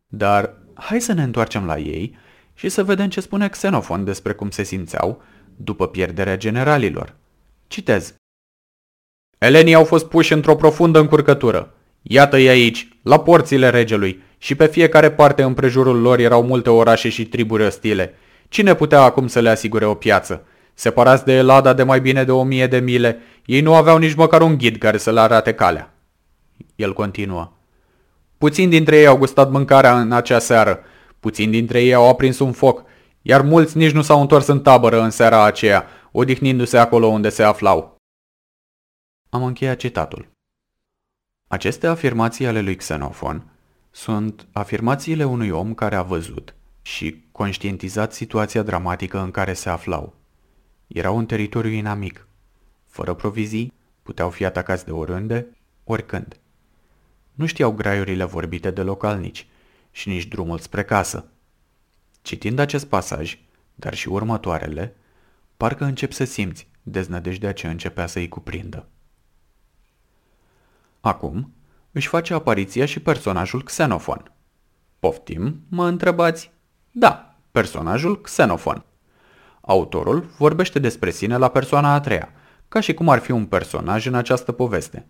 Dar 0.06 0.54
hai 0.74 1.00
să 1.00 1.12
ne 1.12 1.22
întoarcem 1.22 1.64
la 1.64 1.78
ei 1.78 2.16
și 2.60 2.68
să 2.68 2.84
vedem 2.84 3.08
ce 3.08 3.20
spune 3.20 3.48
Xenofon 3.48 4.04
despre 4.04 4.32
cum 4.32 4.50
se 4.50 4.62
simțeau 4.62 5.22
după 5.56 5.88
pierderea 5.88 6.36
generalilor. 6.36 7.14
Citez. 7.66 8.14
Elenii 9.38 9.74
au 9.74 9.84
fost 9.84 10.08
puși 10.08 10.32
într-o 10.32 10.54
profundă 10.54 10.98
încurcătură. 10.98 11.74
Iată-i 12.02 12.48
aici, 12.48 12.88
la 13.02 13.20
porțile 13.20 13.70
regelui, 13.70 14.22
și 14.38 14.54
pe 14.54 14.66
fiecare 14.66 15.10
parte 15.10 15.42
împrejurul 15.42 16.00
lor 16.00 16.18
erau 16.18 16.42
multe 16.42 16.70
orașe 16.70 17.08
și 17.08 17.26
triburi 17.26 17.64
ostile. 17.64 18.14
Cine 18.48 18.74
putea 18.74 19.00
acum 19.00 19.26
să 19.26 19.40
le 19.40 19.48
asigure 19.48 19.84
o 19.84 19.94
piață? 19.94 20.46
Separați 20.74 21.24
de 21.24 21.32
Elada 21.32 21.72
de 21.72 21.82
mai 21.82 22.00
bine 22.00 22.24
de 22.24 22.32
o 22.32 22.42
mie 22.42 22.66
de 22.66 22.78
mile, 22.78 23.18
ei 23.44 23.60
nu 23.60 23.74
aveau 23.74 23.98
nici 23.98 24.14
măcar 24.14 24.40
un 24.40 24.56
ghid 24.58 24.76
care 24.76 24.96
să 24.96 25.12
le 25.12 25.20
arate 25.20 25.54
calea. 25.54 25.94
El 26.76 26.92
continuă. 26.92 27.52
Puțini 28.38 28.70
dintre 28.70 28.96
ei 28.96 29.06
au 29.06 29.16
gustat 29.16 29.50
mâncarea 29.50 30.00
în 30.00 30.12
acea 30.12 30.38
seară, 30.38 30.84
puțini 31.20 31.52
dintre 31.52 31.82
ei 31.82 31.94
au 31.94 32.08
aprins 32.08 32.38
un 32.38 32.52
foc, 32.52 32.84
iar 33.22 33.42
mulți 33.42 33.76
nici 33.76 33.92
nu 33.92 34.02
s-au 34.02 34.20
întors 34.20 34.46
în 34.46 34.60
tabără 34.60 35.02
în 35.02 35.10
seara 35.10 35.44
aceea, 35.44 35.86
odihnindu-se 36.12 36.78
acolo 36.78 37.06
unde 37.06 37.28
se 37.28 37.42
aflau. 37.42 37.96
Am 39.28 39.42
încheiat 39.42 39.76
citatul. 39.76 40.28
Aceste 41.48 41.86
afirmații 41.86 42.46
ale 42.46 42.60
lui 42.60 42.76
Xenofon 42.76 43.52
sunt 43.90 44.46
afirmațiile 44.52 45.24
unui 45.24 45.50
om 45.50 45.74
care 45.74 45.94
a 45.94 46.02
văzut 46.02 46.54
și 46.82 47.24
conștientizat 47.32 48.12
situația 48.12 48.62
dramatică 48.62 49.18
în 49.18 49.30
care 49.30 49.52
se 49.52 49.68
aflau. 49.68 50.14
Erau 50.86 51.16
un 51.16 51.26
teritoriu 51.26 51.70
inamic. 51.70 52.28
Fără 52.86 53.14
provizii, 53.14 53.72
puteau 54.02 54.30
fi 54.30 54.44
atacați 54.44 54.84
de 54.84 54.90
oriunde, 54.90 55.46
oricând. 55.84 56.40
Nu 57.32 57.46
știau 57.46 57.72
graiurile 57.72 58.24
vorbite 58.24 58.70
de 58.70 58.82
localnici 58.82 59.46
și 59.90 60.08
nici 60.08 60.26
drumul 60.26 60.58
spre 60.58 60.84
casă. 60.84 61.24
Citind 62.22 62.58
acest 62.58 62.86
pasaj, 62.86 63.38
dar 63.74 63.94
și 63.94 64.08
următoarele, 64.08 64.96
parcă 65.56 65.84
încep 65.84 66.12
să 66.12 66.24
simți 66.24 66.68
deznădejdea 66.82 67.52
ce 67.52 67.66
începea 67.66 68.06
să-i 68.06 68.28
cuprindă. 68.28 68.88
Acum 71.00 71.52
își 71.92 72.08
face 72.08 72.34
apariția 72.34 72.86
și 72.86 73.00
personajul 73.00 73.62
Xenofon. 73.62 74.32
Poftim, 74.98 75.60
mă 75.68 75.86
întrebați? 75.86 76.50
Da, 76.90 77.34
personajul 77.50 78.20
Xenofon. 78.20 78.84
Autorul 79.60 80.30
vorbește 80.38 80.78
despre 80.78 81.10
sine 81.10 81.36
la 81.36 81.48
persoana 81.48 81.92
a 81.92 82.00
treia, 82.00 82.32
ca 82.68 82.80
și 82.80 82.94
cum 82.94 83.08
ar 83.08 83.18
fi 83.18 83.30
un 83.30 83.46
personaj 83.46 84.06
în 84.06 84.14
această 84.14 84.52
poveste. 84.52 85.06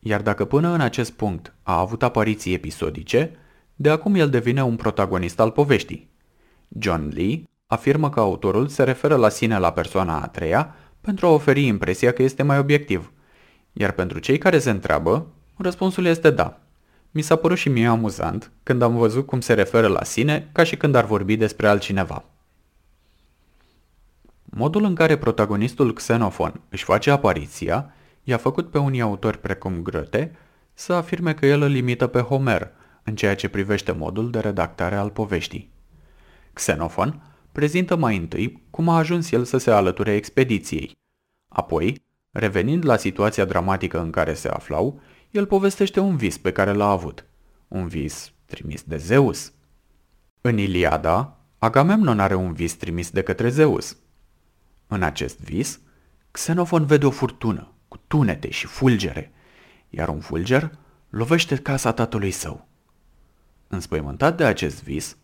Iar 0.00 0.22
dacă 0.22 0.44
până 0.44 0.68
în 0.68 0.80
acest 0.80 1.12
punct 1.12 1.54
a 1.62 1.78
avut 1.78 2.02
apariții 2.02 2.52
episodice, 2.52 3.36
de 3.76 3.90
acum 3.90 4.14
el 4.14 4.30
devine 4.30 4.62
un 4.64 4.76
protagonist 4.76 5.40
al 5.40 5.50
poveștii. 5.50 6.10
John 6.78 7.10
Lee 7.14 7.42
afirmă 7.66 8.10
că 8.10 8.20
autorul 8.20 8.68
se 8.68 8.82
referă 8.82 9.16
la 9.16 9.28
sine 9.28 9.58
la 9.58 9.72
persoana 9.72 10.20
a 10.20 10.26
treia 10.26 10.74
pentru 11.00 11.26
a 11.26 11.30
oferi 11.30 11.66
impresia 11.66 12.12
că 12.12 12.22
este 12.22 12.42
mai 12.42 12.58
obiectiv. 12.58 13.12
Iar 13.72 13.92
pentru 13.92 14.18
cei 14.18 14.38
care 14.38 14.58
se 14.58 14.70
întreabă, 14.70 15.26
răspunsul 15.56 16.04
este 16.04 16.30
da. 16.30 16.60
Mi 17.10 17.22
s-a 17.22 17.36
părut 17.36 17.56
și 17.56 17.68
mie 17.68 17.86
amuzant 17.86 18.50
când 18.62 18.82
am 18.82 18.96
văzut 18.96 19.26
cum 19.26 19.40
se 19.40 19.54
referă 19.54 19.86
la 19.86 20.04
sine 20.04 20.48
ca 20.52 20.62
și 20.62 20.76
când 20.76 20.94
ar 20.94 21.04
vorbi 21.04 21.36
despre 21.36 21.68
altcineva. 21.68 22.24
Modul 24.44 24.84
în 24.84 24.94
care 24.94 25.16
protagonistul 25.16 25.92
Xenofon 25.92 26.60
își 26.68 26.84
face 26.84 27.10
apariția 27.10 27.94
i-a 28.22 28.36
făcut 28.36 28.70
pe 28.70 28.78
unii 28.78 29.00
autori 29.00 29.38
precum 29.38 29.82
Grăte 29.82 30.36
să 30.74 30.92
afirme 30.92 31.34
că 31.34 31.46
el 31.46 31.62
îl 31.62 31.70
limită 31.70 32.06
pe 32.06 32.20
Homer 32.20 32.70
în 33.06 33.16
ceea 33.16 33.34
ce 33.34 33.48
privește 33.48 33.92
modul 33.92 34.30
de 34.30 34.40
redactare 34.40 34.94
al 34.94 35.10
poveștii. 35.10 35.70
Xenofon 36.52 37.22
prezintă 37.52 37.96
mai 37.96 38.16
întâi 38.16 38.62
cum 38.70 38.88
a 38.88 38.96
ajuns 38.96 39.30
el 39.30 39.44
să 39.44 39.58
se 39.58 39.70
alăture 39.70 40.14
expediției. 40.14 40.98
Apoi, 41.48 42.04
revenind 42.30 42.84
la 42.84 42.96
situația 42.96 43.44
dramatică 43.44 44.00
în 44.00 44.10
care 44.10 44.34
se 44.34 44.48
aflau, 44.48 45.00
el 45.30 45.46
povestește 45.46 46.00
un 46.00 46.16
vis 46.16 46.38
pe 46.38 46.52
care 46.52 46.72
l-a 46.72 46.88
avut. 46.88 47.24
Un 47.68 47.86
vis 47.86 48.32
trimis 48.44 48.82
de 48.82 48.96
Zeus. 48.96 49.52
În 50.40 50.58
Iliada, 50.58 51.40
Agamemnon 51.58 52.20
are 52.20 52.34
un 52.34 52.52
vis 52.52 52.74
trimis 52.74 53.10
de 53.10 53.22
către 53.22 53.48
Zeus. 53.48 53.96
În 54.86 55.02
acest 55.02 55.40
vis, 55.40 55.80
Xenofon 56.30 56.86
vede 56.86 57.06
o 57.06 57.10
furtună 57.10 57.72
cu 57.88 58.00
tunete 58.06 58.50
și 58.50 58.66
fulgere, 58.66 59.32
iar 59.90 60.08
un 60.08 60.20
fulger 60.20 60.70
lovește 61.08 61.56
casa 61.56 61.92
tatălui 61.92 62.30
său. 62.30 62.68
Înspăimântat 63.76 64.36
de 64.36 64.44
acest 64.44 64.82
vis, 64.82 65.16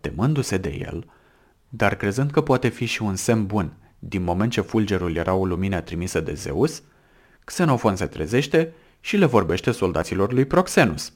temându-se 0.00 0.56
de 0.56 0.78
el, 0.80 1.10
dar 1.68 1.94
crezând 1.94 2.30
că 2.30 2.40
poate 2.40 2.68
fi 2.68 2.84
și 2.84 3.02
un 3.02 3.16
semn 3.16 3.46
bun 3.46 3.72
din 3.98 4.22
moment 4.22 4.52
ce 4.52 4.60
fulgerul 4.60 5.16
era 5.16 5.34
o 5.34 5.46
lumină 5.46 5.80
trimisă 5.80 6.20
de 6.20 6.34
Zeus, 6.34 6.82
Xenofon 7.44 7.96
se 7.96 8.06
trezește 8.06 8.72
și 9.00 9.16
le 9.16 9.24
vorbește 9.24 9.70
soldaților 9.70 10.32
lui 10.32 10.44
Proxenus. 10.44 11.12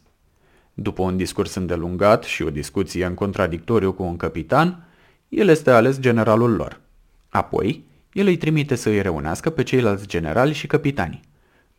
După 0.75 1.03
un 1.03 1.17
discurs 1.17 1.55
îndelungat 1.55 2.25
și 2.25 2.43
o 2.43 2.51
discuție 2.51 3.05
în 3.05 3.15
contradictoriu 3.15 3.93
cu 3.93 4.03
un 4.03 4.17
capitan, 4.17 4.89
el 5.29 5.49
este 5.49 5.71
ales 5.71 5.99
generalul 5.99 6.51
lor. 6.55 6.81
Apoi, 7.29 7.85
el 8.13 8.27
îi 8.27 8.37
trimite 8.37 8.75
să 8.75 8.89
îi 8.89 9.03
reunească 9.03 9.51
pe 9.51 9.63
ceilalți 9.63 10.07
generali 10.07 10.53
și 10.53 10.67
capitani. 10.67 11.21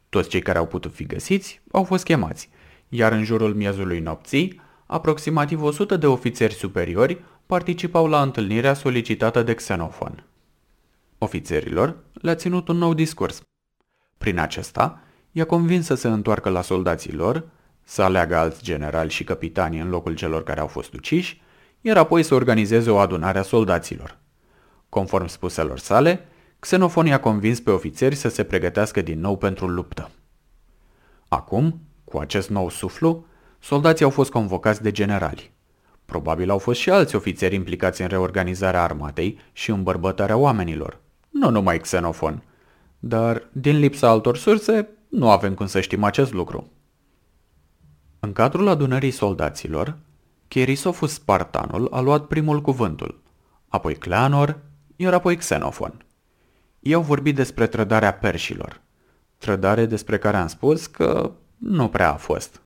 Toți 0.10 0.30
cei 0.30 0.42
care 0.42 0.58
au 0.58 0.66
putut 0.68 0.94
fi 0.94 1.06
găsiți 1.06 1.62
au 1.72 1.84
fost 1.84 2.04
chemați, 2.04 2.50
iar 2.90 3.12
în 3.12 3.24
jurul 3.24 3.54
miezului 3.54 4.00
nopții, 4.00 4.64
aproximativ 4.86 5.62
100 5.62 5.98
de 5.98 6.08
ofițeri 6.08 6.54
superiori 6.54 7.22
participau 7.46 8.08
la 8.08 8.22
întâlnirea 8.22 8.74
solicitată 8.74 9.44
de 9.44 9.54
Xenofon. 9.54 10.26
Ofițerilor 11.18 11.98
le-a 12.14 12.36
ținut 12.36 12.68
un 12.68 12.78
nou 12.78 12.94
discurs. 12.94 13.42
Prin 14.18 14.40
acesta, 14.40 15.00
i-a 15.32 15.46
convins 15.46 15.86
să 15.86 15.96
se 15.96 16.08
întoarcă 16.08 16.50
la 16.50 16.62
soldații 16.62 17.14
lor, 17.14 17.48
să 17.84 18.02
aleagă 18.02 18.36
alți 18.36 18.64
generali 18.64 19.10
și 19.10 19.24
capitani 19.24 19.80
în 19.80 19.90
locul 19.90 20.16
celor 20.16 20.44
care 20.44 20.60
au 20.60 20.68
fost 20.68 20.94
uciși, 20.94 21.42
iar 21.82 21.98
apoi 21.98 22.24
să 22.24 22.36
organizeze 22.36 22.90
o 22.90 22.98
adunare 22.98 23.40
a 23.40 23.42
soldaților. 23.42 24.18
Conform 24.90 25.28
spuselor 25.28 25.80
sale, 25.80 26.28
Xenofon 26.60 27.06
i-a 27.06 27.20
convins 27.20 27.60
pe 27.60 27.72
ofițeri 27.72 28.16
să 28.16 28.30
se 28.30 28.44
pregătească 28.44 29.02
din 29.02 29.20
nou 29.20 29.38
pentru 29.38 29.68
luptă. 29.68 30.12
Acum, 31.28 31.82
cu 32.04 32.18
acest 32.18 32.50
nou 32.50 32.70
suflu, 32.70 33.26
soldații 33.66 34.06
au 34.06 34.12
fost 34.12 34.32
convocați 34.32 34.82
de 34.82 34.92
generali. 34.92 35.52
Probabil 36.06 36.50
au 36.50 36.58
fost 36.58 36.80
și 36.80 36.90
alți 36.90 37.16
ofițeri 37.16 37.56
implicați 37.56 38.02
în 38.02 38.08
reorganizarea 38.08 38.84
armatei 38.84 39.40
și 39.52 39.70
îmbărbătarea 39.70 40.38
oamenilor, 40.38 41.00
nu 41.30 41.50
numai 41.50 41.80
Xenofon. 41.80 42.44
Dar, 43.00 43.48
din 43.52 43.78
lipsa 43.80 44.10
altor 44.10 44.38
surse, 44.38 44.90
nu 45.10 45.30
avem 45.30 45.54
cum 45.54 45.66
să 45.66 45.82
știm 45.82 46.04
acest 46.04 46.34
lucru. 46.34 46.72
În 48.20 48.34
cadrul 48.34 48.68
adunării 48.68 49.12
soldaților, 49.12 49.98
Cherisofus 50.48 51.14
Spartanul 51.14 51.88
a 51.92 52.00
luat 52.00 52.26
primul 52.26 52.62
cuvântul, 52.62 53.22
apoi 53.68 53.96
Cleanor, 53.96 54.60
iar 54.96 55.14
apoi 55.14 55.36
Xenofon. 55.36 56.06
Ei 56.80 56.94
au 56.94 57.02
vorbit 57.02 57.36
despre 57.36 57.68
trădarea 57.68 58.14
perșilor, 58.14 58.82
trădare 59.38 59.86
despre 59.86 60.18
care 60.18 60.38
am 60.38 60.48
spus 60.48 60.86
că 60.86 61.32
nu 61.58 61.88
prea 61.88 62.12
a 62.12 62.16
fost. 62.16 62.64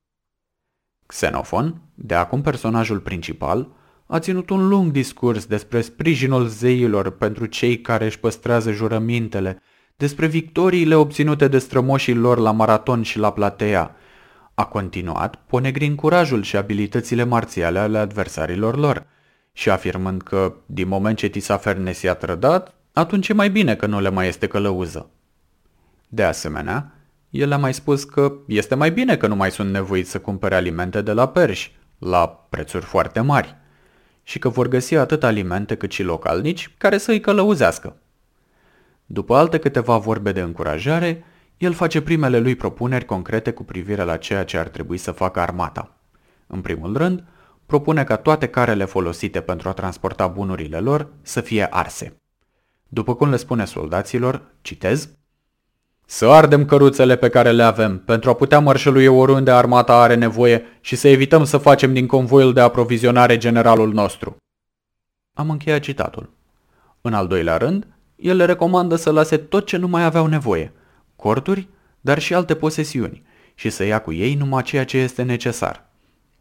Xenofon, 1.10 1.82
de 1.96 2.16
acum 2.16 2.42
personajul 2.42 3.00
principal, 3.00 3.68
a 4.06 4.20
ținut 4.20 4.50
un 4.50 4.68
lung 4.68 4.92
discurs 4.92 5.46
despre 5.46 5.82
sprijinul 5.82 6.48
zeilor 6.48 7.10
pentru 7.10 7.46
cei 7.46 7.82
care 7.82 8.06
își 8.06 8.20
păstrează 8.20 8.72
jurămintele, 8.72 9.62
despre 9.98 10.28
victoriile 10.28 10.96
obținute 10.96 11.48
de 11.48 11.58
strămoșii 11.58 12.14
lor 12.14 12.38
la 12.38 12.52
maraton 12.52 13.02
și 13.02 13.18
la 13.20 13.32
platea. 13.32 13.96
A 14.54 14.66
continuat, 14.66 15.36
ponegrind 15.36 15.96
curajul 15.96 16.44
și 16.44 16.56
abilitățile 16.56 17.24
marțiale 17.24 17.80
ale 17.80 17.98
adversarilor 17.98 18.78
lor 18.78 19.06
și 19.54 19.70
afirmând 19.70 20.22
că, 20.22 20.54
din 20.66 20.88
moment 20.88 21.18
ce 21.18 21.28
Tisafernes 21.28 22.02
i-a 22.02 22.14
trădat, 22.14 22.76
atunci 22.94 23.28
e 23.28 23.34
mai 23.34 23.50
bine 23.50 23.76
că 23.76 23.86
nu 23.86 24.00
le 24.00 24.10
mai 24.10 24.28
este 24.28 24.48
călăuză. 24.48 25.10
De 26.08 26.24
asemenea, 26.24 26.99
el 27.30 27.52
a 27.52 27.58
mai 27.58 27.74
spus 27.74 28.04
că 28.04 28.34
este 28.48 28.76
mai 28.76 28.92
bine 28.92 29.18
că 29.18 29.28
nu 29.28 29.36
mai 29.36 29.52
sunt 29.52 29.72
nevoiți 29.72 30.10
să 30.10 30.20
cumpere 30.20 30.56
alimente 30.56 31.02
de 31.02 31.12
la 31.12 31.28
perși, 31.28 31.78
la 31.98 32.28
prețuri 32.50 32.86
foarte 32.86 33.20
mari, 33.20 33.56
și 34.24 34.40
că 34.40 34.50
vor 34.50 34.68
găsi 34.68 34.96
atât 34.96 35.24
alimente 35.24 35.76
cât 35.76 35.92
și 35.92 36.04
localnici 36.04 36.74
care 36.78 36.98
să 36.98 37.12
îi 37.12 37.20
călăuzească. 37.20 37.96
După 39.06 39.36
alte 39.36 39.58
câteva 39.58 39.98
vorbe 39.98 40.32
de 40.32 40.42
încurajare, 40.42 41.24
el 41.58 41.74
face 41.74 42.02
primele 42.02 42.40
lui 42.40 42.56
propuneri 42.56 43.06
concrete 43.06 43.52
cu 43.52 43.64
privire 43.64 44.04
la 44.04 44.18
ceea 44.18 44.44
ce 44.44 44.58
ar 44.58 44.68
trebui 44.68 44.98
să 44.98 45.12
facă 45.12 45.40
armata. 45.40 45.98
În 46.48 46.62
primul 46.62 46.98
rând, 46.98 47.24
propune 47.66 48.04
ca 48.04 48.16
toate 48.16 48.48
carele 48.48 48.86
folosite 48.86 49.42
pentru 49.42 49.70
a 49.70 49.74
transporta 49.74 50.28
bunurile 50.28 50.80
lor 50.80 51.14
să 51.22 51.42
fie 51.42 51.68
arse. 51.70 52.16
După 52.88 53.16
cum 53.16 53.30
le 53.30 53.36
spune 53.36 53.66
soldaților, 53.66 54.54
citez, 54.62 55.10
să 56.12 56.26
ardem 56.26 56.66
căruțele 56.66 57.16
pe 57.16 57.30
care 57.30 57.52
le 57.52 57.64
avem 57.64 58.00
pentru 58.00 58.30
a 58.30 58.34
putea 58.34 58.60
mărșălui 58.60 59.08
oriunde 59.08 59.52
armata 59.52 60.02
are 60.02 60.16
nevoie 60.16 60.64
și 60.82 60.96
să 60.96 61.08
evităm 61.08 61.44
să 61.44 61.58
facem 61.58 61.94
din 61.94 62.08
convoiul 62.08 62.54
de 62.54 62.60
aprovizionare 62.60 63.38
generalul 63.38 63.94
nostru. 63.94 64.38
Am 65.34 65.50
încheiat 65.50 65.80
citatul. 65.80 66.30
În 67.02 67.14
al 67.14 67.28
doilea 67.28 67.58
rând, 67.58 67.88
el 68.16 68.36
le 68.36 68.46
recomandă 68.46 68.96
să 68.96 69.12
lase 69.12 69.38
tot 69.38 69.66
ce 69.66 69.78
nu 69.78 69.88
mai 69.88 70.04
aveau 70.04 70.26
nevoie, 70.26 70.72
corturi, 71.16 71.68
dar 72.02 72.20
și 72.20 72.34
alte 72.34 72.56
posesiuni, 72.56 73.24
și 73.56 73.70
să 73.70 73.84
ia 73.84 74.00
cu 74.00 74.14
ei 74.14 74.36
numai 74.36 74.64
ceea 74.64 74.86
ce 74.86 74.98
este 74.98 75.22
necesar. 75.22 75.86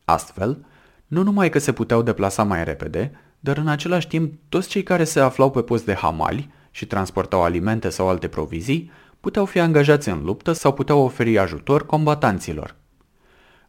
Astfel, 0.04 0.58
nu 1.06 1.22
numai 1.22 1.50
că 1.50 1.58
se 1.58 1.72
puteau 1.72 2.02
deplasa 2.02 2.42
mai 2.42 2.64
repede, 2.64 3.12
dar 3.40 3.56
în 3.56 3.68
același 3.68 4.08
timp 4.08 4.32
toți 4.48 4.68
cei 4.68 4.82
care 4.82 5.04
se 5.04 5.20
aflau 5.20 5.50
pe 5.50 5.62
post 5.62 5.84
de 5.84 5.94
hamali 5.94 6.50
și 6.70 6.86
transportau 6.86 7.42
alimente 7.42 7.88
sau 7.88 8.08
alte 8.08 8.28
provizii 8.28 8.90
puteau 9.20 9.44
fi 9.44 9.58
angajați 9.58 10.08
în 10.08 10.24
luptă 10.24 10.52
sau 10.52 10.72
puteau 10.72 11.02
oferi 11.02 11.38
ajutor 11.38 11.86
combatanților. 11.86 12.76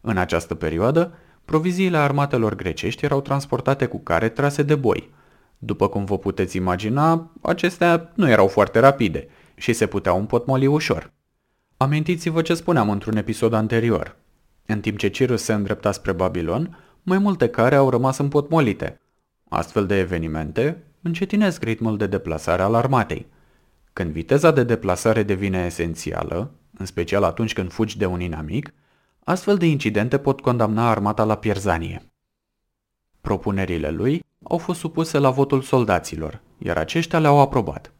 În 0.00 0.16
această 0.16 0.54
perioadă, 0.54 1.12
proviziile 1.44 1.96
armatelor 1.96 2.54
grecești 2.54 3.04
erau 3.04 3.20
transportate 3.20 3.86
cu 3.86 3.98
care 3.98 4.28
trase 4.28 4.62
de 4.62 4.74
boi. 4.74 5.10
După 5.58 5.88
cum 5.88 6.04
vă 6.04 6.18
puteți 6.18 6.56
imagina, 6.56 7.30
acestea 7.40 8.12
nu 8.14 8.28
erau 8.28 8.46
foarte 8.46 8.78
rapide 8.78 9.28
și 9.54 9.72
se 9.72 9.86
puteau 9.86 10.18
împotmoli 10.18 10.66
ușor. 10.66 11.12
Amintiți-vă 11.76 12.42
ce 12.42 12.54
spuneam 12.54 12.90
într-un 12.90 13.16
episod 13.16 13.52
anterior. 13.52 14.16
În 14.66 14.80
timp 14.80 14.98
ce 14.98 15.08
Cirus 15.08 15.42
se 15.42 15.52
îndrepta 15.52 15.92
spre 15.92 16.12
Babilon, 16.12 16.78
mai 17.02 17.18
multe 17.18 17.48
care 17.48 17.74
au 17.74 17.90
rămas 17.90 18.18
împotmolite. 18.18 19.00
Astfel 19.48 19.86
de 19.86 19.98
evenimente 19.98 20.82
încetinesc 21.02 21.62
ritmul 21.62 21.96
de 21.96 22.06
deplasare 22.06 22.62
al 22.62 22.74
armatei– 22.74 23.26
când 24.00 24.12
viteza 24.12 24.50
de 24.50 24.64
deplasare 24.64 25.22
devine 25.22 25.64
esențială, 25.64 26.50
în 26.78 26.86
special 26.86 27.22
atunci 27.22 27.52
când 27.52 27.72
fugi 27.72 27.98
de 27.98 28.06
un 28.06 28.20
inamic, 28.20 28.72
astfel 29.24 29.56
de 29.56 29.66
incidente 29.66 30.18
pot 30.18 30.40
condamna 30.40 30.90
armata 30.90 31.24
la 31.24 31.36
pierzanie. 31.36 32.02
Propunerile 33.20 33.90
lui 33.90 34.24
au 34.42 34.58
fost 34.58 34.78
supuse 34.78 35.18
la 35.18 35.30
votul 35.30 35.62
soldaților, 35.62 36.40
iar 36.58 36.76
aceștia 36.76 37.18
le-au 37.18 37.38
aprobat. 37.38 37.92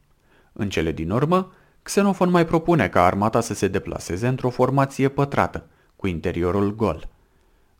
În 0.52 0.68
cele 0.68 0.92
din 0.92 1.10
urmă, 1.10 1.52
Xenofon 1.82 2.30
mai 2.30 2.46
propune 2.46 2.88
ca 2.88 3.04
armata 3.04 3.40
să 3.40 3.54
se 3.54 3.68
deplaseze 3.68 4.26
într-o 4.26 4.50
formație 4.50 5.08
pătrată, 5.08 5.66
cu 5.96 6.06
interiorul 6.06 6.74
gol. 6.74 7.08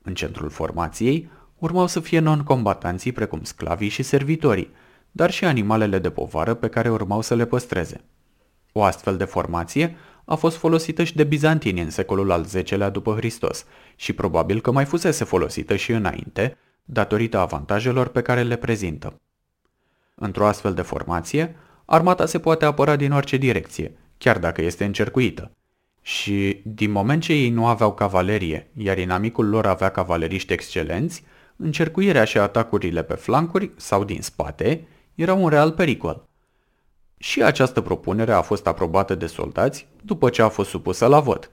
În 0.03 0.15
centrul 0.15 0.51
formației 0.51 1.31
urmau 1.59 1.87
să 1.87 2.01
fie 2.01 2.19
non-combatanții 2.19 3.13
precum 3.13 3.43
sclavii 3.43 3.89
și 3.89 4.03
servitorii, 4.03 4.71
dar 5.11 5.31
și 5.31 5.45
animalele 5.45 5.99
de 5.99 6.11
povară 6.11 6.55
pe 6.55 6.69
care 6.69 6.91
urmau 6.91 7.21
să 7.21 7.35
le 7.35 7.45
păstreze. 7.45 8.05
O 8.73 8.83
astfel 8.83 9.17
de 9.17 9.25
formație 9.25 9.97
a 10.25 10.35
fost 10.35 10.57
folosită 10.57 11.05
și 11.05 11.17
de 11.17 11.25
bizantini 11.25 11.81
în 11.81 11.91
secolul 11.91 12.31
al 12.31 12.45
X-lea 12.45 12.89
după 12.89 13.15
Hristos 13.15 13.65
și 13.97 14.13
probabil 14.13 14.61
că 14.61 14.71
mai 14.71 14.85
fusese 14.85 15.25
folosită 15.25 15.77
și 15.77 15.93
înainte, 15.93 16.57
datorită 16.85 17.39
avantajelor 17.39 18.09
pe 18.09 18.23
care 18.23 18.43
le 18.43 18.57
prezintă. 18.57 19.21
Într-o 20.15 20.47
astfel 20.47 20.75
de 20.75 20.83
formație, 20.83 21.57
armata 21.85 22.27
se 22.27 22.39
poate 22.39 22.65
apăra 22.65 22.97
din 22.97 23.13
orice 23.13 23.37
direcție, 23.37 23.93
chiar 24.19 24.39
dacă 24.39 24.63
este 24.63 24.85
încercuită. 24.85 25.51
Și, 26.03 26.61
din 26.65 26.91
moment 26.91 27.23
ce 27.23 27.33
ei 27.33 27.51
nu 27.51 27.67
aveau 27.67 27.95
cavalerie, 27.95 28.71
iar 28.77 28.99
inamicul 28.99 29.49
lor 29.49 29.67
avea 29.67 29.89
cavaleriști 29.89 30.53
excelenți, 30.53 31.25
încercuirea 31.57 32.25
și 32.25 32.39
atacurile 32.39 33.03
pe 33.03 33.15
flancuri 33.15 33.71
sau 33.77 34.05
din 34.05 34.23
spate 34.23 34.87
era 35.15 35.35
un 35.35 35.49
real 35.49 35.73
pericol. 35.73 36.29
Și 37.17 37.43
această 37.43 37.81
propunere 37.81 38.33
a 38.33 38.41
fost 38.43 38.67
aprobată 38.67 39.15
de 39.15 39.27
soldați 39.27 39.89
după 40.03 40.31
ce 40.31 40.43
a 40.43 40.49
fost 40.49 40.71
supusă 40.71 41.07
la 41.07 41.21
vot. 41.21 41.51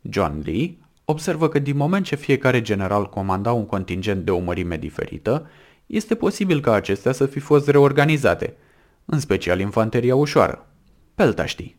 John 0.00 0.42
Lee 0.44 0.76
observă 1.04 1.48
că 1.48 1.58
din 1.58 1.76
moment 1.76 2.04
ce 2.04 2.16
fiecare 2.16 2.62
general 2.62 3.08
comanda 3.08 3.52
un 3.52 3.66
contingent 3.66 4.24
de 4.24 4.30
o 4.30 4.38
mărime 4.38 4.76
diferită, 4.76 5.46
este 5.86 6.14
posibil 6.14 6.60
ca 6.60 6.72
acestea 6.72 7.12
să 7.12 7.26
fi 7.26 7.38
fost 7.38 7.68
reorganizate, 7.68 8.56
în 9.04 9.20
special 9.20 9.60
infanteria 9.60 10.14
ușoară. 10.14 10.66
Pelta 11.14 11.46
știi. 11.46 11.76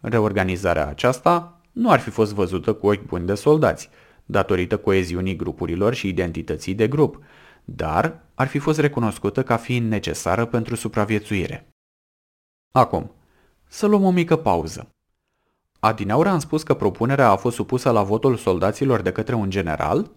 Reorganizarea 0.00 0.86
aceasta 0.88 1.60
nu 1.72 1.90
ar 1.90 2.00
fi 2.00 2.10
fost 2.10 2.34
văzută 2.34 2.72
cu 2.72 2.86
ochi 2.86 3.06
buni 3.06 3.26
de 3.26 3.34
soldați, 3.34 3.90
datorită 4.24 4.76
coeziunii 4.76 5.36
grupurilor 5.36 5.94
și 5.94 6.08
identității 6.08 6.74
de 6.74 6.88
grup, 6.88 7.22
dar 7.70 8.20
ar 8.34 8.46
fi 8.46 8.58
fost 8.58 8.78
recunoscută 8.78 9.42
ca 9.42 9.56
fiind 9.56 9.90
necesară 9.90 10.46
pentru 10.46 10.74
supraviețuire. 10.74 11.68
Acum, 12.72 13.12
să 13.66 13.86
luăm 13.86 14.04
o 14.04 14.10
mică 14.10 14.36
pauză. 14.36 14.88
Adineaura 15.80 16.30
am 16.30 16.38
spus 16.38 16.62
că 16.62 16.74
propunerea 16.74 17.30
a 17.30 17.36
fost 17.36 17.56
supusă 17.56 17.90
la 17.90 18.02
votul 18.02 18.36
soldaților 18.36 19.00
de 19.00 19.12
către 19.12 19.34
un 19.34 19.50
general? 19.50 20.10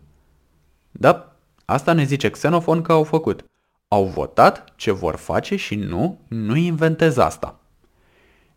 Da, 0.92 1.36
asta 1.66 1.94
ne 1.94 2.04
zice 2.04 2.30
Xenofon 2.30 2.82
că 2.82 2.92
au 2.92 3.04
făcut. 3.04 3.44
Au 3.88 4.06
votat 4.06 4.74
ce 4.76 4.92
vor 4.92 5.16
face 5.16 5.56
și 5.56 5.76
nu, 5.76 6.20
nu 6.28 6.56
inventez 6.56 7.18
asta. 7.18 7.60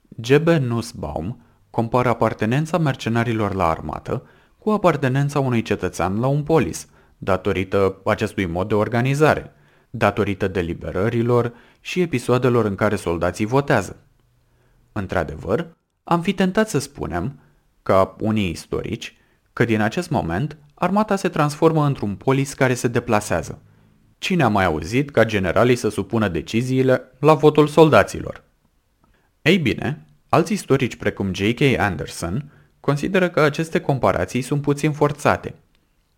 G.B. 0.09 0.49
Nussbaum 0.49 1.43
compară 1.71 2.09
apartenența 2.09 2.79
mercenarilor 2.79 3.55
la 3.55 3.69
armată 3.69 4.27
cu 4.59 4.71
apartenența 4.71 5.41
unui 5.41 5.63
cetățean 5.63 6.21
la 6.21 6.27
un 6.27 6.43
polis– 6.43 6.87
datorită 7.25 8.01
acestui 8.05 8.47
mod 8.47 8.69
de 8.69 8.75
organizare. 8.75 9.53
datorită 9.97 10.49
deliberărilor 10.49 11.53
și 11.81 12.01
episoadelor 12.01 12.65
în 12.65 12.75
care 12.75 12.97
soldații 12.97 13.45
votează. 13.45 13.97
Într-adevăr, 14.93 15.77
am 16.05 16.23
fi 16.23 16.33
tentat 16.33 16.69
să 16.69 16.79
spunem, 16.79 17.41
ca 17.83 18.17
unii 18.21 18.51
istorici, 18.51 19.17
că 19.53 19.65
din 19.65 19.81
acest 19.81 20.11
moment 20.11 20.57
armata 20.75 21.17
se 21.17 21.29
transformă 21.29 21.87
într-un 21.87 22.15
polis 22.15 22.53
care 22.53 22.75
se 22.75 22.89
deplasează. 22.89 23.63
Cine 24.19 24.43
a 24.43 24.49
mai 24.49 24.65
auzit 24.65 25.11
ca 25.11 25.25
generalii 25.25 25.77
să 25.77 25.89
supună 25.89 26.29
deciziile 26.29 27.03
la 27.19 27.35
votul 27.35 27.67
soldaților? 27.67 28.45
Ei 29.43 29.59
bine, 29.59 30.07
alți 30.29 30.53
istorici 30.53 30.97
precum 30.97 31.35
J.K. 31.35 31.61
Anderson 31.79 32.53
consideră 32.81 33.29
că 33.31 33.41
aceste 33.41 33.81
comparații 33.81 34.43
sunt 34.43 34.63
puțin 34.63 34.93
forțate. 34.93 35.55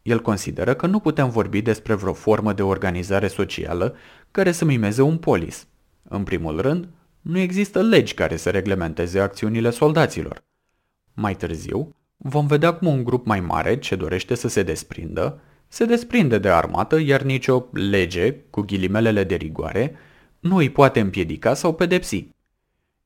El 0.06 0.20
consideră 0.20 0.74
că 0.74 0.86
nu 0.86 1.00
putem 1.00 1.30
vorbi 1.30 1.62
despre 1.62 1.94
vreo 1.94 2.12
formă 2.12 2.52
de 2.52 2.62
organizare 2.62 3.28
socială 3.28 3.94
care 4.30 4.52
să 4.52 4.64
mimeze 4.64 5.02
un 5.02 5.16
polis. 5.16 5.66
În 6.08 6.22
primul 6.22 6.60
rând, 6.60 6.88
nu 7.20 7.38
există 7.38 7.82
legi 7.82 8.14
care 8.14 8.36
să 8.36 8.50
reglementeze 8.50 9.20
acțiunile 9.20 9.70
soldaților. 9.70 10.44
Mai 11.14 11.34
târziu, 11.34 11.94
vom 12.16 12.46
vedea 12.46 12.74
cum 12.74 12.88
un 12.88 13.04
grup 13.04 13.26
mai 13.26 13.40
mare 13.40 13.78
ce 13.78 13.96
dorește 13.96 14.34
să 14.34 14.48
se 14.48 14.62
desprindă, 14.62 15.40
se 15.68 15.84
desprinde 15.84 16.38
de 16.38 16.48
armată, 16.48 17.00
iar 17.00 17.22
nicio 17.22 17.66
lege, 17.72 18.34
cu 18.50 18.60
ghilimelele 18.60 19.24
de 19.24 19.34
rigoare, 19.34 19.96
nu 20.40 20.56
îi 20.56 20.70
poate 20.70 21.00
împiedica 21.00 21.54
sau 21.54 21.74
pedepsi. 21.74 22.28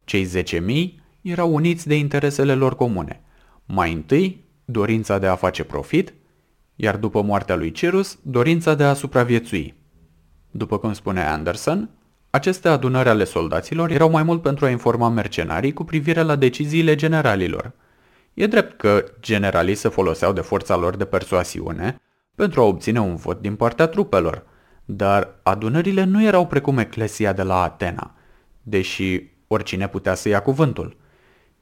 Cei 0.04 0.26
10.000 0.26 1.00
erau 1.20 1.54
uniți 1.54 1.88
de 1.88 1.94
interesele 1.94 2.54
lor 2.54 2.76
comune. 2.76 3.22
Mai 3.64 3.92
întâi, 3.92 4.44
dorința 4.64 5.18
de 5.18 5.26
a 5.26 5.34
face 5.34 5.64
profit, 5.64 6.14
iar 6.82 6.96
după 6.96 7.22
moartea 7.22 7.56
lui 7.56 7.70
Cirus, 7.70 8.18
dorința 8.22 8.74
de 8.74 8.84
a 8.84 8.94
supraviețui. 8.94 9.74
După 10.50 10.78
cum 10.78 10.92
spune 10.92 11.22
Anderson, 11.22 11.90
aceste 12.30 12.68
adunări 12.68 13.08
ale 13.08 13.24
soldaților 13.24 13.90
erau 13.90 14.10
mai 14.10 14.22
mult 14.22 14.42
pentru 14.42 14.64
a 14.64 14.68
informa 14.68 15.08
mercenarii 15.08 15.72
cu 15.72 15.84
privire 15.84 16.22
la 16.22 16.36
deciziile 16.36 16.94
generalilor. 16.94 17.72
E 18.34 18.46
drept 18.46 18.78
că 18.78 19.04
generalii 19.20 19.74
se 19.74 19.88
foloseau 19.88 20.32
de 20.32 20.40
forța 20.40 20.76
lor 20.76 20.96
de 20.96 21.04
persoasiune 21.04 22.00
pentru 22.34 22.60
a 22.60 22.64
obține 22.64 23.00
un 23.00 23.16
vot 23.16 23.40
din 23.40 23.54
partea 23.56 23.86
trupelor, 23.86 24.46
dar 24.84 25.28
adunările 25.42 26.04
nu 26.04 26.22
erau 26.22 26.46
precum 26.46 26.78
Eclesia 26.78 27.32
de 27.32 27.42
la 27.42 27.62
Atena, 27.62 28.14
deși 28.62 29.22
oricine 29.46 29.88
putea 29.88 30.14
să 30.14 30.28
ia 30.28 30.42
cuvântul, 30.42 30.96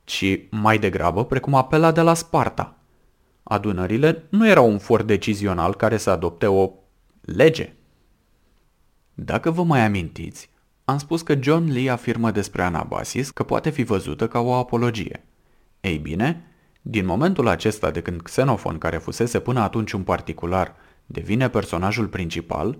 ci 0.05 0.41
mai 0.51 0.79
degrabă 0.79 1.25
precum 1.25 1.55
apela 1.55 1.93
de 1.93 2.01
la 2.01 2.15
Sparta. 2.15 2.78
Adunările 3.51 4.23
nu 4.29 4.49
erau 4.49 4.71
un 4.71 4.79
for 4.79 5.03
decizional 5.03 5.75
care 5.75 5.97
să 5.97 6.11
adopte 6.11 6.47
o 6.47 6.71
lege. 7.21 7.73
Dacă 9.15 9.51
vă 9.51 9.63
mai 9.63 9.81
amintiți, 9.81 10.51
am 10.85 10.99
spus 10.99 11.23
că 11.23 11.35
John 11.41 11.73
Lee 11.73 11.91
afirmă 11.91 12.31
despre 12.31 12.63
Anabasis 12.63 13.31
că 13.31 13.43
poate 13.43 13.71
fi 13.71 13.83
văzută 13.83 14.29
ca 14.29 14.39
o 14.39 14.53
apologie. 14.53 15.25
Ei 15.81 15.99
bine, 15.99 16.45
din 16.83 17.07
momentul 17.07 17.49
acesta 17.49 17.91
de 17.91 18.01
când 18.01 18.23
Xenofon, 18.23 18.79
care 18.79 18.97
fusese 18.97 19.41
până 19.41 19.61
atunci 19.61 19.93
un 19.93 20.03
particular, 20.03 20.75
devine 21.07 21.49
personajul 21.49 22.07
principal, 22.07 22.79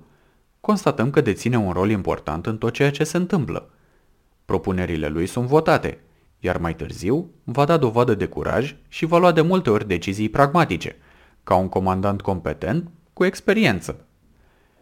constatăm 0.61 1.11
că 1.11 1.21
deține 1.21 1.57
un 1.57 1.73
rol 1.73 1.91
important 1.91 2.47
în 2.47 2.59
tot 2.59 2.73
ceea 2.73 2.91
ce 2.91 3.05
se 3.05 3.17
întâmplă. 3.17 3.71
Propunerile 4.45 5.09
lui 5.09 5.27
sunt 5.27 5.47
votate, 5.47 5.99
iar 6.39 6.59
mai 6.59 6.75
târziu 6.75 7.31
va 7.45 7.65
da 7.65 7.77
dovadă 7.77 8.15
de 8.15 8.27
curaj 8.27 8.77
și 8.89 9.07
va 9.07 9.19
lua 9.19 9.33
de 9.33 9.41
multe 9.41 9.71
ori 9.71 9.89
decizii 9.89 10.29
pragmatice, 10.29 10.97
ca 11.45 11.55
un 11.55 11.69
comandant 11.69 12.21
competent 12.21 12.91
cu 13.13 13.25
experiență. 13.25 14.07